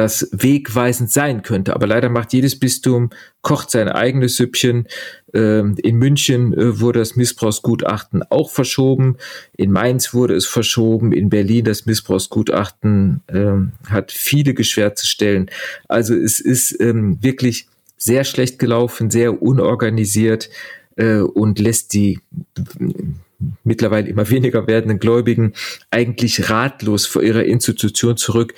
das 0.00 0.30
wegweisend 0.32 1.12
sein 1.12 1.42
könnte. 1.42 1.74
Aber 1.74 1.86
leider 1.86 2.08
macht 2.08 2.32
jedes 2.32 2.58
Bistum, 2.58 3.10
kocht 3.42 3.70
sein 3.70 3.86
eigenes 3.86 4.36
Süppchen. 4.36 4.88
Ähm, 5.34 5.76
in 5.82 5.96
München 5.96 6.54
äh, 6.54 6.80
wurde 6.80 7.00
das 7.00 7.16
Missbrauchsgutachten 7.16 8.22
auch 8.30 8.48
verschoben. 8.48 9.18
In 9.58 9.70
Mainz 9.70 10.14
wurde 10.14 10.34
es 10.34 10.46
verschoben. 10.46 11.12
In 11.12 11.28
Berlin 11.28 11.66
das 11.66 11.84
Missbrauchsgutachten 11.84 13.20
äh, 13.26 13.90
hat 13.90 14.10
viele 14.10 14.54
geschwärzte 14.54 15.06
Stellen. 15.06 15.50
Also 15.86 16.14
es 16.14 16.40
ist 16.40 16.80
ähm, 16.80 17.18
wirklich 17.22 17.68
sehr 17.98 18.24
schlecht 18.24 18.58
gelaufen, 18.58 19.10
sehr 19.10 19.42
unorganisiert 19.42 20.48
äh, 20.96 21.18
und 21.18 21.58
lässt 21.58 21.92
die 21.92 22.20
mittlerweile 23.64 24.08
immer 24.08 24.30
weniger 24.30 24.66
werdenden 24.66 24.98
Gläubigen 24.98 25.52
eigentlich 25.90 26.48
ratlos 26.48 27.04
vor 27.04 27.22
ihrer 27.22 27.44
Institution 27.44 28.16
zurück, 28.16 28.54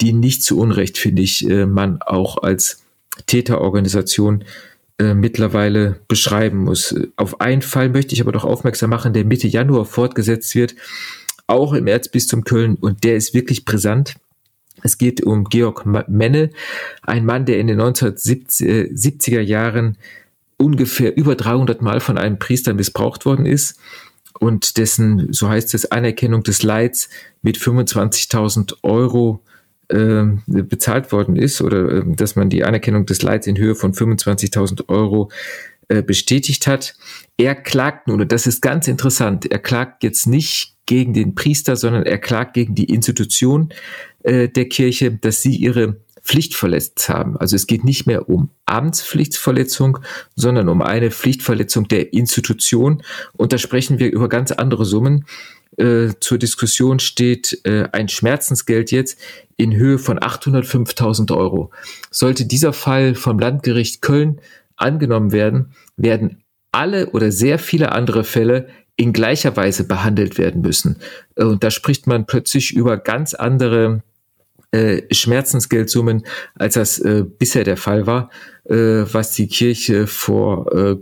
die 0.00 0.12
nicht 0.12 0.42
zu 0.42 0.58
Unrecht, 0.58 0.98
finde 0.98 1.22
ich, 1.22 1.48
äh, 1.48 1.66
man 1.66 2.02
auch 2.02 2.42
als 2.42 2.82
Täterorganisation 3.26 4.44
äh, 4.98 5.14
mittlerweile 5.14 6.00
beschreiben 6.08 6.58
muss. 6.58 6.94
Auf 7.16 7.40
einen 7.40 7.62
Fall 7.62 7.88
möchte 7.88 8.14
ich 8.14 8.20
aber 8.20 8.32
doch 8.32 8.44
aufmerksam 8.44 8.90
machen, 8.90 9.12
der 9.12 9.24
Mitte 9.24 9.48
Januar 9.48 9.84
fortgesetzt 9.84 10.54
wird, 10.54 10.74
auch 11.46 11.72
im 11.72 11.86
Erzbistum 11.86 12.44
Köln 12.44 12.76
und 12.76 13.04
der 13.04 13.16
ist 13.16 13.34
wirklich 13.34 13.64
brisant. 13.64 14.16
Es 14.82 14.98
geht 14.98 15.22
um 15.22 15.44
Georg 15.44 15.86
Menne, 15.86 16.50
ein 17.02 17.24
Mann, 17.24 17.46
der 17.46 17.58
in 17.58 17.66
den 17.66 17.80
1970er 17.80 19.40
Jahren 19.40 19.96
ungefähr 20.58 21.16
über 21.16 21.34
300 21.34 21.82
Mal 21.82 22.00
von 22.00 22.18
einem 22.18 22.38
Priester 22.38 22.74
missbraucht 22.74 23.26
worden 23.26 23.46
ist 23.46 23.78
und 24.38 24.76
dessen, 24.76 25.32
so 25.32 25.48
heißt 25.48 25.74
es, 25.74 25.90
Anerkennung 25.90 26.42
des 26.42 26.62
Leids 26.62 27.08
mit 27.42 27.58
25.000 27.58 28.76
Euro 28.82 29.42
äh, 29.88 30.24
bezahlt 30.46 31.12
worden 31.12 31.36
ist 31.36 31.62
oder 31.62 31.90
äh, 31.90 32.02
dass 32.06 32.36
man 32.36 32.50
die 32.50 32.64
Anerkennung 32.64 33.06
des 33.06 33.22
Leids 33.22 33.46
in 33.46 33.56
Höhe 33.56 33.74
von 33.74 33.92
25.000 33.92 34.88
Euro 34.88 35.30
äh, 35.88 36.02
bestätigt 36.02 36.66
hat. 36.66 36.96
Er 37.36 37.54
klagt 37.54 38.08
nun, 38.08 38.20
und 38.20 38.32
das 38.32 38.46
ist 38.46 38.60
ganz 38.60 38.88
interessant, 38.88 39.46
er 39.46 39.58
klagt 39.58 40.02
jetzt 40.02 40.26
nicht 40.26 40.74
gegen 40.86 41.14
den 41.14 41.34
Priester, 41.34 41.76
sondern 41.76 42.04
er 42.04 42.18
klagt 42.18 42.54
gegen 42.54 42.74
die 42.74 42.86
Institution 42.86 43.72
äh, 44.22 44.48
der 44.48 44.68
Kirche, 44.68 45.12
dass 45.12 45.42
sie 45.42 45.54
ihre 45.54 45.96
Pflicht 46.26 46.54
verletzt 46.54 47.08
haben. 47.08 47.36
Also 47.36 47.54
es 47.54 47.68
geht 47.68 47.84
nicht 47.84 48.06
mehr 48.06 48.28
um 48.28 48.50
Amtspflichtverletzung, 48.66 49.98
sondern 50.34 50.68
um 50.68 50.82
eine 50.82 51.12
Pflichtverletzung 51.12 51.86
der 51.86 52.12
Institution. 52.12 53.02
Und 53.34 53.52
da 53.52 53.58
sprechen 53.58 54.00
wir 54.00 54.10
über 54.10 54.28
ganz 54.28 54.50
andere 54.50 54.84
Summen. 54.84 55.24
Äh, 55.76 56.14
zur 56.20 56.38
Diskussion 56.38 56.98
steht 56.98 57.60
äh, 57.64 57.88
ein 57.92 58.08
Schmerzensgeld 58.08 58.90
jetzt 58.90 59.18
in 59.56 59.74
Höhe 59.74 59.98
von 59.98 60.18
805.000 60.18 61.36
Euro. 61.36 61.70
Sollte 62.10 62.46
dieser 62.46 62.72
Fall 62.72 63.14
vom 63.14 63.38
Landgericht 63.38 64.02
Köln 64.02 64.40
angenommen 64.76 65.32
werden, 65.32 65.72
werden 65.96 66.42
alle 66.72 67.10
oder 67.10 67.32
sehr 67.32 67.58
viele 67.58 67.92
andere 67.92 68.24
Fälle 68.24 68.68
in 68.96 69.12
gleicher 69.12 69.56
Weise 69.56 69.86
behandelt 69.86 70.38
werden 70.38 70.62
müssen. 70.62 70.96
Äh, 71.36 71.44
und 71.44 71.62
da 71.62 71.70
spricht 71.70 72.06
man 72.06 72.26
plötzlich 72.26 72.74
über 72.74 72.96
ganz 72.96 73.34
andere 73.34 74.02
äh, 74.76 75.02
Schmerzensgeldsummen, 75.10 76.26
als 76.54 76.74
das 76.74 76.98
äh, 76.98 77.24
bisher 77.26 77.64
der 77.64 77.78
Fall 77.78 78.06
war, 78.06 78.30
äh, 78.64 78.74
was 79.10 79.32
die 79.32 79.48
Kirche 79.48 80.06
vor 80.06 80.70
äh, 80.72 80.96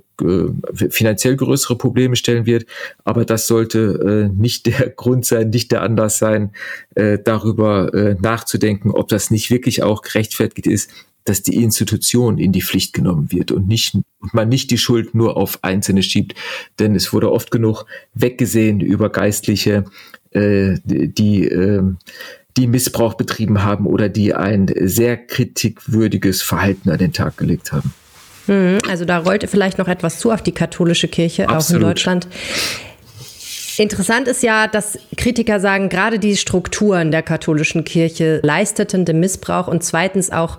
finanziell 0.90 1.34
größere 1.34 1.76
Probleme 1.76 2.14
stellen 2.14 2.46
wird. 2.46 2.66
Aber 3.04 3.24
das 3.24 3.48
sollte 3.48 4.30
äh, 4.30 4.40
nicht 4.40 4.66
der 4.66 4.90
Grund 4.96 5.26
sein, 5.26 5.50
nicht 5.50 5.72
der 5.72 5.82
Anlass 5.82 6.18
sein, 6.18 6.52
äh, 6.94 7.18
darüber 7.22 7.92
äh, 7.94 8.14
nachzudenken, 8.20 8.92
ob 8.92 9.08
das 9.08 9.32
nicht 9.32 9.50
wirklich 9.50 9.82
auch 9.82 10.02
gerechtfertigt 10.02 10.68
ist, 10.68 10.90
dass 11.24 11.42
die 11.42 11.56
Institution 11.56 12.38
in 12.38 12.52
die 12.52 12.62
Pflicht 12.62 12.92
genommen 12.92 13.32
wird 13.32 13.50
und 13.50 13.66
nicht 13.66 13.96
man 14.20 14.48
nicht 14.48 14.70
die 14.70 14.78
Schuld 14.78 15.14
nur 15.14 15.36
auf 15.36 15.58
Einzelne 15.62 16.02
schiebt, 16.02 16.34
denn 16.78 16.94
es 16.94 17.12
wurde 17.12 17.32
oft 17.32 17.50
genug 17.50 17.86
weggesehen 18.14 18.80
über 18.80 19.10
Geistliche, 19.10 19.84
äh, 20.30 20.76
die 20.84 21.48
äh, 21.48 21.82
die 22.56 22.66
Missbrauch 22.66 23.14
betrieben 23.14 23.64
haben 23.64 23.86
oder 23.86 24.08
die 24.08 24.34
ein 24.34 24.72
sehr 24.80 25.16
kritikwürdiges 25.16 26.42
Verhalten 26.42 26.90
an 26.90 26.98
den 26.98 27.12
Tag 27.12 27.36
gelegt 27.36 27.72
haben. 27.72 27.92
Hm, 28.46 28.78
also 28.88 29.04
da 29.04 29.18
rollte 29.18 29.48
vielleicht 29.48 29.78
noch 29.78 29.88
etwas 29.88 30.18
zu 30.18 30.30
auf 30.30 30.42
die 30.42 30.52
katholische 30.52 31.08
Kirche, 31.08 31.48
Absolut. 31.48 31.62
auch 31.62 31.74
in 31.74 31.88
Deutschland. 31.88 32.28
Interessant 33.76 34.28
ist 34.28 34.42
ja, 34.44 34.68
dass 34.68 34.98
Kritiker 35.16 35.58
sagen, 35.58 35.88
gerade 35.88 36.20
die 36.20 36.36
Strukturen 36.36 37.10
der 37.10 37.22
katholischen 37.22 37.84
Kirche 37.84 38.40
leisteten 38.42 39.04
den 39.04 39.18
Missbrauch 39.18 39.66
und 39.66 39.82
zweitens 39.82 40.30
auch 40.30 40.58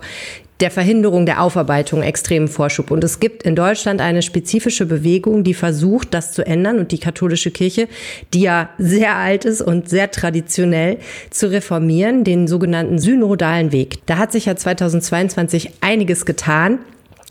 der 0.60 0.70
Verhinderung 0.70 1.26
der 1.26 1.42
Aufarbeitung 1.42 2.02
extremen 2.02 2.48
Vorschub. 2.48 2.90
Und 2.90 3.04
es 3.04 3.20
gibt 3.20 3.42
in 3.42 3.54
Deutschland 3.54 4.00
eine 4.00 4.22
spezifische 4.22 4.86
Bewegung, 4.86 5.44
die 5.44 5.54
versucht, 5.54 6.14
das 6.14 6.32
zu 6.32 6.46
ändern 6.46 6.78
und 6.78 6.92
die 6.92 6.98
katholische 6.98 7.50
Kirche, 7.50 7.88
die 8.32 8.40
ja 8.40 8.70
sehr 8.78 9.16
alt 9.16 9.44
ist 9.44 9.60
und 9.60 9.88
sehr 9.88 10.10
traditionell, 10.10 10.98
zu 11.30 11.50
reformieren, 11.50 12.24
den 12.24 12.48
sogenannten 12.48 12.98
synodalen 12.98 13.72
Weg. 13.72 13.98
Da 14.06 14.18
hat 14.18 14.32
sich 14.32 14.46
ja 14.46 14.56
2022 14.56 15.70
einiges 15.80 16.24
getan. 16.24 16.78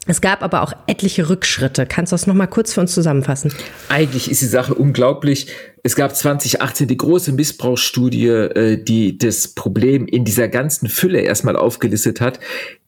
Es 0.07 0.21
gab 0.21 0.43
aber 0.43 0.61
auch 0.61 0.73
etliche 0.85 1.29
Rückschritte. 1.29 1.87
Kannst 1.87 2.11
du 2.11 2.13
das 2.13 2.27
nochmal 2.27 2.47
kurz 2.47 2.73
für 2.73 2.81
uns 2.81 2.93
zusammenfassen? 2.93 3.51
Eigentlich 3.89 4.29
ist 4.29 4.41
die 4.41 4.47
Sache 4.47 4.75
unglaublich. 4.75 5.47
Es 5.85 5.95
gab 5.95 6.15
2018 6.15 6.87
die 6.87 6.97
große 6.97 7.31
Missbrauchsstudie, 7.31 8.25
äh, 8.25 8.83
die 8.83 9.19
das 9.19 9.49
Problem 9.49 10.07
in 10.07 10.25
dieser 10.25 10.47
ganzen 10.47 10.89
Fülle 10.89 11.19
erstmal 11.19 11.55
aufgelistet 11.55 12.21
hat. 12.21 12.39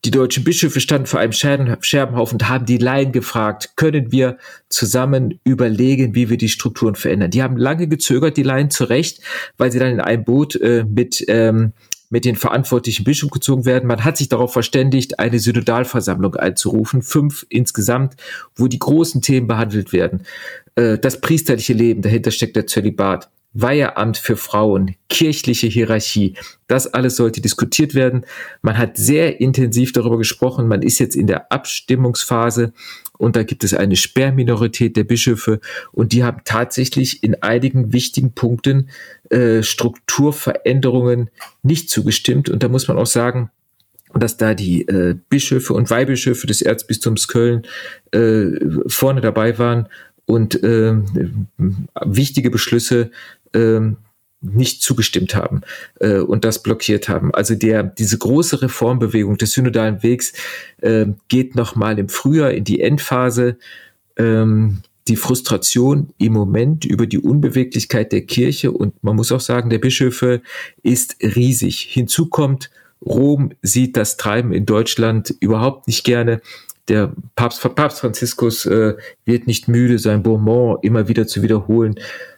Die 0.04 0.10
deutschen 0.10 0.44
Bischöfe 0.44 0.82
standen 0.82 1.06
vor 1.06 1.20
einem 1.20 1.32
Scherbenhaufen 1.32 2.38
und 2.38 2.50
haben 2.50 2.66
die 2.66 2.80
Laien 2.80 3.12
gefragt, 3.12 3.74
können 3.76 4.12
wir 4.12 4.40
zusammen 4.70 5.40
überlegen, 5.44 6.16
wie 6.16 6.32
wir 6.32 6.38
die 6.38 6.50
Strukturen 6.50 6.96
verändern. 6.96 7.30
Die 7.30 7.44
haben 7.44 7.56
lange 7.58 7.88
gezögert, 7.88 8.36
die 8.36 8.42
Laien 8.42 8.72
zurecht, 8.72 9.22
weil 9.60 9.72
sie 9.72 9.78
dann 9.78 9.92
in 9.92 10.00
einem 10.00 10.24
Boot 10.24 10.56
äh, 10.56 10.84
mit 10.84 11.24
ähm, 11.28 11.74
mit 12.10 12.26
den 12.26 12.36
verantwortlichen 12.36 13.04
Bischöfen 13.04 13.32
gezogen 13.32 13.66
werden. 13.66 13.88
Man 13.88 14.04
hat 14.04 14.18
sich 14.18 14.30
darauf 14.30 14.54
verständigt, 14.54 15.20
eine 15.20 15.40
Synodalversammlung 15.40 16.36
einzurufen, 16.36 17.02
fünf 17.02 17.46
insgesamt, 17.50 18.16
wo 18.56 18.68
die 18.68 18.80
großen 18.80 19.22
Themen 19.22 19.48
behandelt 19.48 19.94
werden. 19.94 20.24
Äh, 20.76 20.98
das 20.98 21.20
priesterliche 21.20 21.74
Leben, 21.74 22.02
dahinter 22.02 22.32
steckt 22.32 22.56
der 22.56 22.68
Zölibat, 22.68 23.30
Weiheramt 23.62 24.18
für 24.18 24.38
Frauen, 24.38 24.96
kirchliche 25.10 25.68
Hierarchie, 25.68 26.36
das 26.68 26.94
alles 26.94 27.16
sollte 27.16 27.42
diskutiert 27.42 27.96
werden. 27.96 28.26
Man 28.62 28.78
hat 28.78 28.98
sehr 28.98 29.42
intensiv 29.42 29.94
darüber 29.94 30.18
gesprochen. 30.18 30.68
Man 30.68 30.82
ist 30.82 31.00
jetzt 31.00 31.16
in 31.16 31.28
der 31.28 31.52
Abstimmungsphase 31.52 32.74
und 33.18 33.36
da 33.36 33.44
gibt 33.44 33.64
es 33.64 33.74
eine 33.74 33.96
Sperrminorität 33.96 34.96
der 34.96 35.06
Bischöfe 35.06 35.60
und 35.92 36.14
die 36.14 36.24
haben 36.24 36.42
tatsächlich 36.46 37.24
in 37.24 37.42
einigen 37.42 37.94
wichtigen 37.94 38.34
Punkten 38.34 38.90
äh, 39.30 39.64
Strukturveränderungen 39.64 41.30
nicht 41.64 41.90
zugestimmt. 41.90 42.50
Und 42.50 42.62
da 42.64 42.68
muss 42.68 42.88
man 42.88 42.98
auch 42.98 43.08
sagen, 43.08 43.50
dass 44.14 44.38
da 44.38 44.54
die 44.54 44.88
äh, 44.88 45.16
Bischöfe 45.30 45.74
und 45.74 45.90
Weihbischöfe 45.90 46.48
des 46.48 46.62
Erzbistums 46.62 47.28
Köln 47.28 47.64
äh, 48.12 48.52
vorne 48.88 49.22
dabei 49.22 49.58
waren 49.58 49.90
und 50.26 50.62
äh, 50.64 50.94
wichtige 52.06 52.52
Beschlüsse 52.52 53.12
äh, 53.58 53.96
nicht 54.42 54.82
zugestimmt 54.82 55.36
haben 55.36 55.62
äh, 56.00 56.20
und 56.20 56.46
das 56.46 56.62
blockiert 56.62 57.10
haben. 57.10 57.34
Also 57.34 57.56
der 57.56 57.84
diese 57.84 58.18
große 58.18 58.62
Reformbewegung 58.62 59.38
des 59.38 59.52
synodalen 59.52 60.04
Wegs 60.04 60.34
äh, 60.82 61.08
geht 61.28 61.56
noch 61.56 61.76
mal 61.76 61.98
im 61.98 62.10
Frühjahr 62.10 62.52
in 62.52 62.64
die 62.64 62.82
Endphase. 62.82 63.58
Ähm, 64.16 64.80
die 65.08 65.16
Frustration 65.16 66.10
im 66.18 66.34
Moment 66.34 66.84
über 66.84 67.08
die 67.08 67.20
Unbeweglichkeit 67.20 68.12
der 68.12 68.26
Kirche 68.26 68.72
und 68.72 69.02
man 69.04 69.16
muss 69.16 69.32
auch 69.32 69.40
sagen, 69.40 69.70
der 69.70 69.78
Bischöfe 69.78 70.42
ist 70.84 71.16
riesig. 71.22 71.88
Hinzu 71.90 72.28
kommt, 72.28 72.70
Rom 73.06 73.52
sieht 73.62 73.96
das 73.96 74.18
Treiben 74.18 74.52
in 74.52 74.66
Deutschland 74.66 75.34
überhaupt 75.40 75.88
nicht 75.88 76.04
gerne. 76.04 76.42
Der 76.88 77.12
Papst, 77.36 77.62
Papst 77.76 78.00
Franziskus 78.00 78.66
äh, 78.66 78.96
wird 79.26 79.48
nicht 79.48 79.68
müde, 79.68 80.00
sein 80.00 80.24
Beaumont 80.24 80.84
immer 80.84 81.08
wieder 81.08 81.28
zu 81.28 81.42
wiederholen 81.42 81.96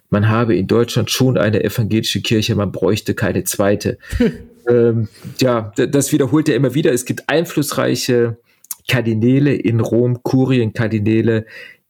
man 0.10 0.28
habe 0.28 0.56
in 0.56 0.68
Deutschland 0.68 1.12
schon 1.12 1.38
eine 1.38 1.64
evangelische 1.64 2.22
Kirche, 2.22 2.56
man 2.56 2.72
bräuchte 2.72 3.14
keine 3.14 3.44
zweite. 3.44 3.98
Hm. 4.18 4.32
Ähm, 4.68 5.08
ja, 5.40 5.72
das 5.76 6.12
wiederholt 6.12 6.48
er 6.48 6.56
immer 6.56 6.76
wieder. 6.76 6.94
Es 6.94 7.06
gibt 7.06 7.24
einflussreiche 7.28 8.38
Kardinäle 8.88 9.56
in 9.56 9.80
Rom, 9.80 10.22
Kurienkardinäle, 10.22 11.48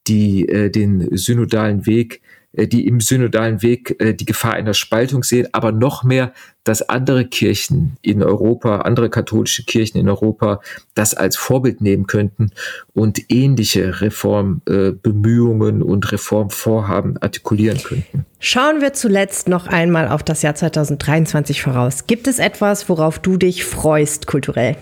die 0.08 0.48
äh, 0.48 0.70
den 0.70 1.06
synodalen 1.18 1.86
Weg 1.86 2.22
die 2.54 2.88
im 2.88 3.00
synodalen 3.00 3.62
Weg 3.62 3.96
äh, 4.00 4.14
die 4.14 4.26
Gefahr 4.26 4.54
einer 4.54 4.74
Spaltung 4.74 5.24
sehen, 5.24 5.48
aber 5.52 5.72
noch 5.72 6.04
mehr, 6.04 6.34
dass 6.64 6.88
andere 6.88 7.26
Kirchen 7.26 7.98
in 8.02 8.22
Europa, 8.24 8.82
andere 8.82 9.10
katholische 9.10 9.64
Kirchen 9.64 9.98
in 9.98 10.10
Europa 10.10 10.62
das 10.94 11.14
als 11.14 11.38
Vorbild 11.38 11.82
nehmen 11.82 12.08
könnten 12.08 12.52
und 12.94 13.32
ähnliche 13.32 14.02
Reformbemühungen 14.02 15.82
und 15.82 16.12
Reformvorhaben 16.12 17.18
artikulieren 17.22 17.82
könnten. 17.82 18.26
Schauen 18.40 18.82
wir 18.82 18.94
zuletzt 18.94 19.48
noch 19.48 19.68
einmal 19.68 20.08
auf 20.08 20.24
das 20.24 20.42
Jahr 20.42 20.56
2023 20.56 21.62
voraus. 21.62 22.08
Gibt 22.08 22.28
es 22.28 22.40
etwas, 22.40 22.90
worauf 22.90 23.20
du 23.20 23.38
dich 23.38 23.64
freust 23.64 24.28
kulturell? 24.28 24.76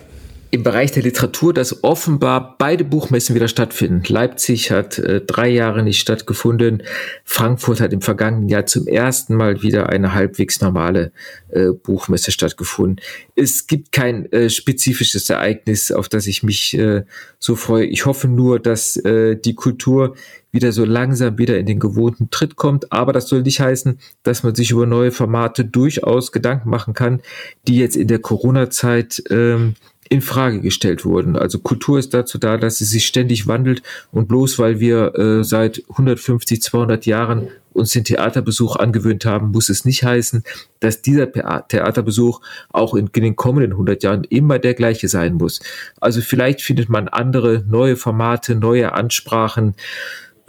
Im 0.50 0.64
Bereich 0.64 0.92
der 0.92 1.04
Literatur, 1.04 1.54
dass 1.54 1.84
offenbar 1.84 2.56
beide 2.58 2.84
Buchmessen 2.86 3.36
wieder 3.36 3.48
stattfinden. 3.48 4.02
Leipzig 4.08 4.72
hat 4.72 4.98
äh, 4.98 5.22
drei 5.22 5.50
Jahre 5.50 5.84
nicht 5.84 6.00
stattgefunden. 6.00 6.84
Frankfurt 7.26 7.82
hat 7.82 7.92
im 7.92 8.02
vergangenen 8.02 8.48
Jahr 8.48 8.66
zum 8.66 8.88
ersten 8.88 9.36
Mal 9.36 9.62
wieder 9.62 9.90
eine 9.90 10.14
halbwegs 10.14 10.62
normale 10.62 11.12
äh, 11.50 11.72
Buchmesse 11.72 12.32
stattgefunden. 12.32 13.02
Es 13.36 13.68
gibt 13.68 13.92
kein 13.92 14.32
äh, 14.32 14.50
spezifisches 14.50 15.30
Ereignis, 15.30 15.92
auf 15.92 16.08
das 16.08 16.28
ich 16.28 16.44
mich 16.44 16.78
äh, 16.78 17.04
so 17.40 17.56
freue. 17.56 17.86
Ich 17.86 18.06
hoffe 18.06 18.28
nur, 18.28 18.60
dass 18.60 18.96
äh, 18.98 19.36
die 19.36 19.54
Kultur 19.54 20.16
wieder 20.52 20.72
so 20.72 20.86
langsam 20.86 21.38
wieder 21.38 21.58
in 21.60 21.66
den 21.66 21.80
gewohnten 21.80 22.30
Tritt 22.30 22.56
kommt. 22.56 22.92
Aber 22.92 23.14
das 23.14 23.28
soll 23.28 23.42
nicht 23.42 23.60
heißen, 23.60 24.00
dass 24.24 24.44
man 24.44 24.56
sich 24.56 24.72
über 24.72 24.86
neue 24.86 25.12
Formate 25.12 25.66
durchaus 25.66 26.32
Gedanken 26.32 26.70
machen 26.70 26.94
kann, 26.94 27.22
die 27.68 27.78
jetzt 27.78 27.96
in 27.96 28.08
der 28.08 28.20
Corona-Zeit 28.20 29.22
ähm, 29.30 29.76
in 30.10 30.22
Frage 30.22 30.62
gestellt 30.62 31.06
wurden. 31.06 31.36
Also 31.36 31.60
Kultur 31.60 32.00
ist 32.00 32.14
dazu 32.14 32.38
da, 32.38 32.58
dass 32.58 32.78
sie 32.78 32.86
sich 32.86 33.06
ständig 33.06 33.48
wandelt 33.48 33.82
und 34.12 34.28
bloß 34.28 34.60
weil 34.60 34.80
wir 34.80 35.16
äh, 35.16 35.44
seit 35.44 35.84
150, 35.90 36.62
200 36.62 37.06
Jahren 37.06 37.50
uns 37.74 37.92
den 37.92 38.04
Theaterbesuch 38.04 38.76
angewöhnt 38.76 39.26
haben, 39.26 39.52
muss 39.52 39.70
es 39.70 39.86
nicht 39.86 40.04
heißen, 40.04 40.44
dass 40.80 41.02
dieser 41.02 41.32
Theaterbesuch 41.32 42.42
auch 42.70 42.96
in, 42.96 43.10
in 43.14 43.24
den 43.24 43.36
kommenden 43.36 43.74
100 43.74 44.04
Jahren 44.04 44.24
immer 44.26 44.60
der 44.60 44.74
gleiche 44.74 45.08
sein 45.08 45.36
muss. 45.36 45.60
Also 46.02 46.22
vielleicht 46.22 46.62
findet 46.62 46.90
man 46.90 47.08
andere 47.08 47.64
neue 47.68 47.96
Formate, 47.96 48.56
neue 48.56 48.94
Ansprachen, 48.94 49.76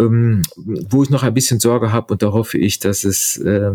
ähm, 0.00 0.42
wo 0.56 1.02
ich 1.02 1.10
noch 1.10 1.22
ein 1.22 1.34
bisschen 1.34 1.60
Sorge 1.60 1.92
habe 1.92 2.14
und 2.14 2.22
da 2.22 2.32
hoffe 2.32 2.58
ich, 2.58 2.78
dass 2.78 3.04
es 3.04 3.36
äh, 3.36 3.72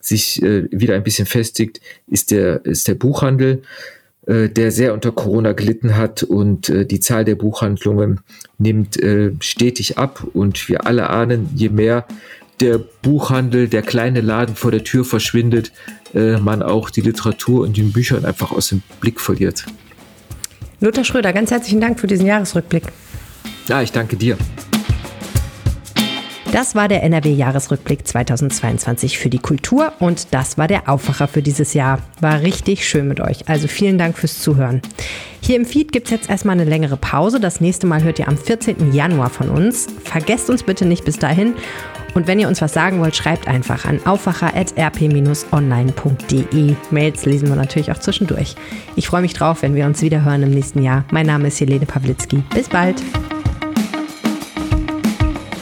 sich 0.00 0.42
äh, 0.42 0.68
wieder 0.70 0.94
ein 0.94 1.02
bisschen 1.02 1.26
festigt, 1.26 1.80
ist 2.06 2.30
der, 2.30 2.64
ist 2.64 2.88
der 2.88 2.94
Buchhandel 2.94 3.62
äh, 4.28 4.50
der 4.50 4.70
sehr 4.70 4.92
unter 4.92 5.10
Corona 5.10 5.52
gelitten 5.52 5.96
hat 5.96 6.22
und 6.22 6.68
äh, 6.68 6.84
die 6.84 7.00
Zahl 7.00 7.24
der 7.24 7.34
Buchhandlungen 7.34 8.20
nimmt 8.58 9.02
äh, 9.02 9.32
stetig 9.40 9.96
ab 9.96 10.22
und 10.34 10.68
wir 10.68 10.86
alle 10.86 11.08
ahnen, 11.08 11.48
je 11.54 11.70
mehr 11.70 12.06
der 12.60 12.78
Buchhandel, 12.78 13.68
der 13.68 13.80
kleine 13.80 14.20
Laden 14.20 14.54
vor 14.54 14.70
der 14.70 14.84
Tür 14.84 15.06
verschwindet, 15.06 15.72
äh, 16.14 16.36
man 16.36 16.62
auch 16.62 16.90
die 16.90 17.00
Literatur 17.00 17.62
und 17.62 17.76
die 17.78 17.82
Bücher 17.82 18.22
einfach 18.22 18.52
aus 18.52 18.68
dem 18.68 18.82
Blick 19.00 19.18
verliert. 19.18 19.64
Lothar 20.80 21.04
Schröder, 21.04 21.32
ganz 21.32 21.50
herzlichen 21.50 21.80
Dank 21.80 21.98
für 21.98 22.06
diesen 22.06 22.26
Jahresrückblick. 22.26 22.84
Ja, 23.66 23.80
ich 23.80 23.92
danke 23.92 24.16
dir. 24.16 24.36
Das 26.50 26.74
war 26.74 26.88
der 26.88 27.02
NRW-Jahresrückblick 27.02 28.06
2022 28.06 29.18
für 29.18 29.28
die 29.28 29.38
Kultur 29.38 29.92
und 29.98 30.32
das 30.32 30.56
war 30.56 30.66
der 30.66 30.88
Aufwacher 30.88 31.28
für 31.28 31.42
dieses 31.42 31.74
Jahr. 31.74 31.98
War 32.20 32.40
richtig 32.40 32.88
schön 32.88 33.06
mit 33.06 33.20
euch. 33.20 33.46
Also 33.48 33.68
vielen 33.68 33.98
Dank 33.98 34.16
fürs 34.16 34.40
Zuhören. 34.40 34.80
Hier 35.42 35.56
im 35.56 35.66
Feed 35.66 35.92
gibt 35.92 36.06
es 36.06 36.10
jetzt 36.10 36.30
erstmal 36.30 36.58
eine 36.58 36.64
längere 36.64 36.96
Pause. 36.96 37.38
Das 37.38 37.60
nächste 37.60 37.86
Mal 37.86 38.02
hört 38.02 38.18
ihr 38.18 38.28
am 38.28 38.38
14. 38.38 38.94
Januar 38.94 39.28
von 39.28 39.50
uns. 39.50 39.88
Vergesst 40.04 40.48
uns 40.48 40.62
bitte 40.62 40.86
nicht 40.86 41.04
bis 41.04 41.18
dahin. 41.18 41.52
Und 42.14 42.26
wenn 42.26 42.40
ihr 42.40 42.48
uns 42.48 42.62
was 42.62 42.72
sagen 42.72 43.00
wollt, 43.00 43.14
schreibt 43.14 43.46
einfach 43.46 43.84
an 43.84 44.00
aufwacher.rp-online.de. 44.06 46.74
Mails 46.90 47.26
lesen 47.26 47.48
wir 47.48 47.56
natürlich 47.56 47.92
auch 47.92 47.98
zwischendurch. 47.98 48.54
Ich 48.96 49.06
freue 49.06 49.20
mich 49.20 49.34
drauf, 49.34 49.60
wenn 49.60 49.74
wir 49.74 49.84
uns 49.84 50.00
wieder 50.00 50.24
hören 50.24 50.42
im 50.42 50.50
nächsten 50.50 50.82
Jahr. 50.82 51.04
Mein 51.10 51.26
Name 51.26 51.48
ist 51.48 51.60
Helene 51.60 51.84
Pawlitzki. 51.84 52.42
Bis 52.54 52.70
bald. 52.70 53.02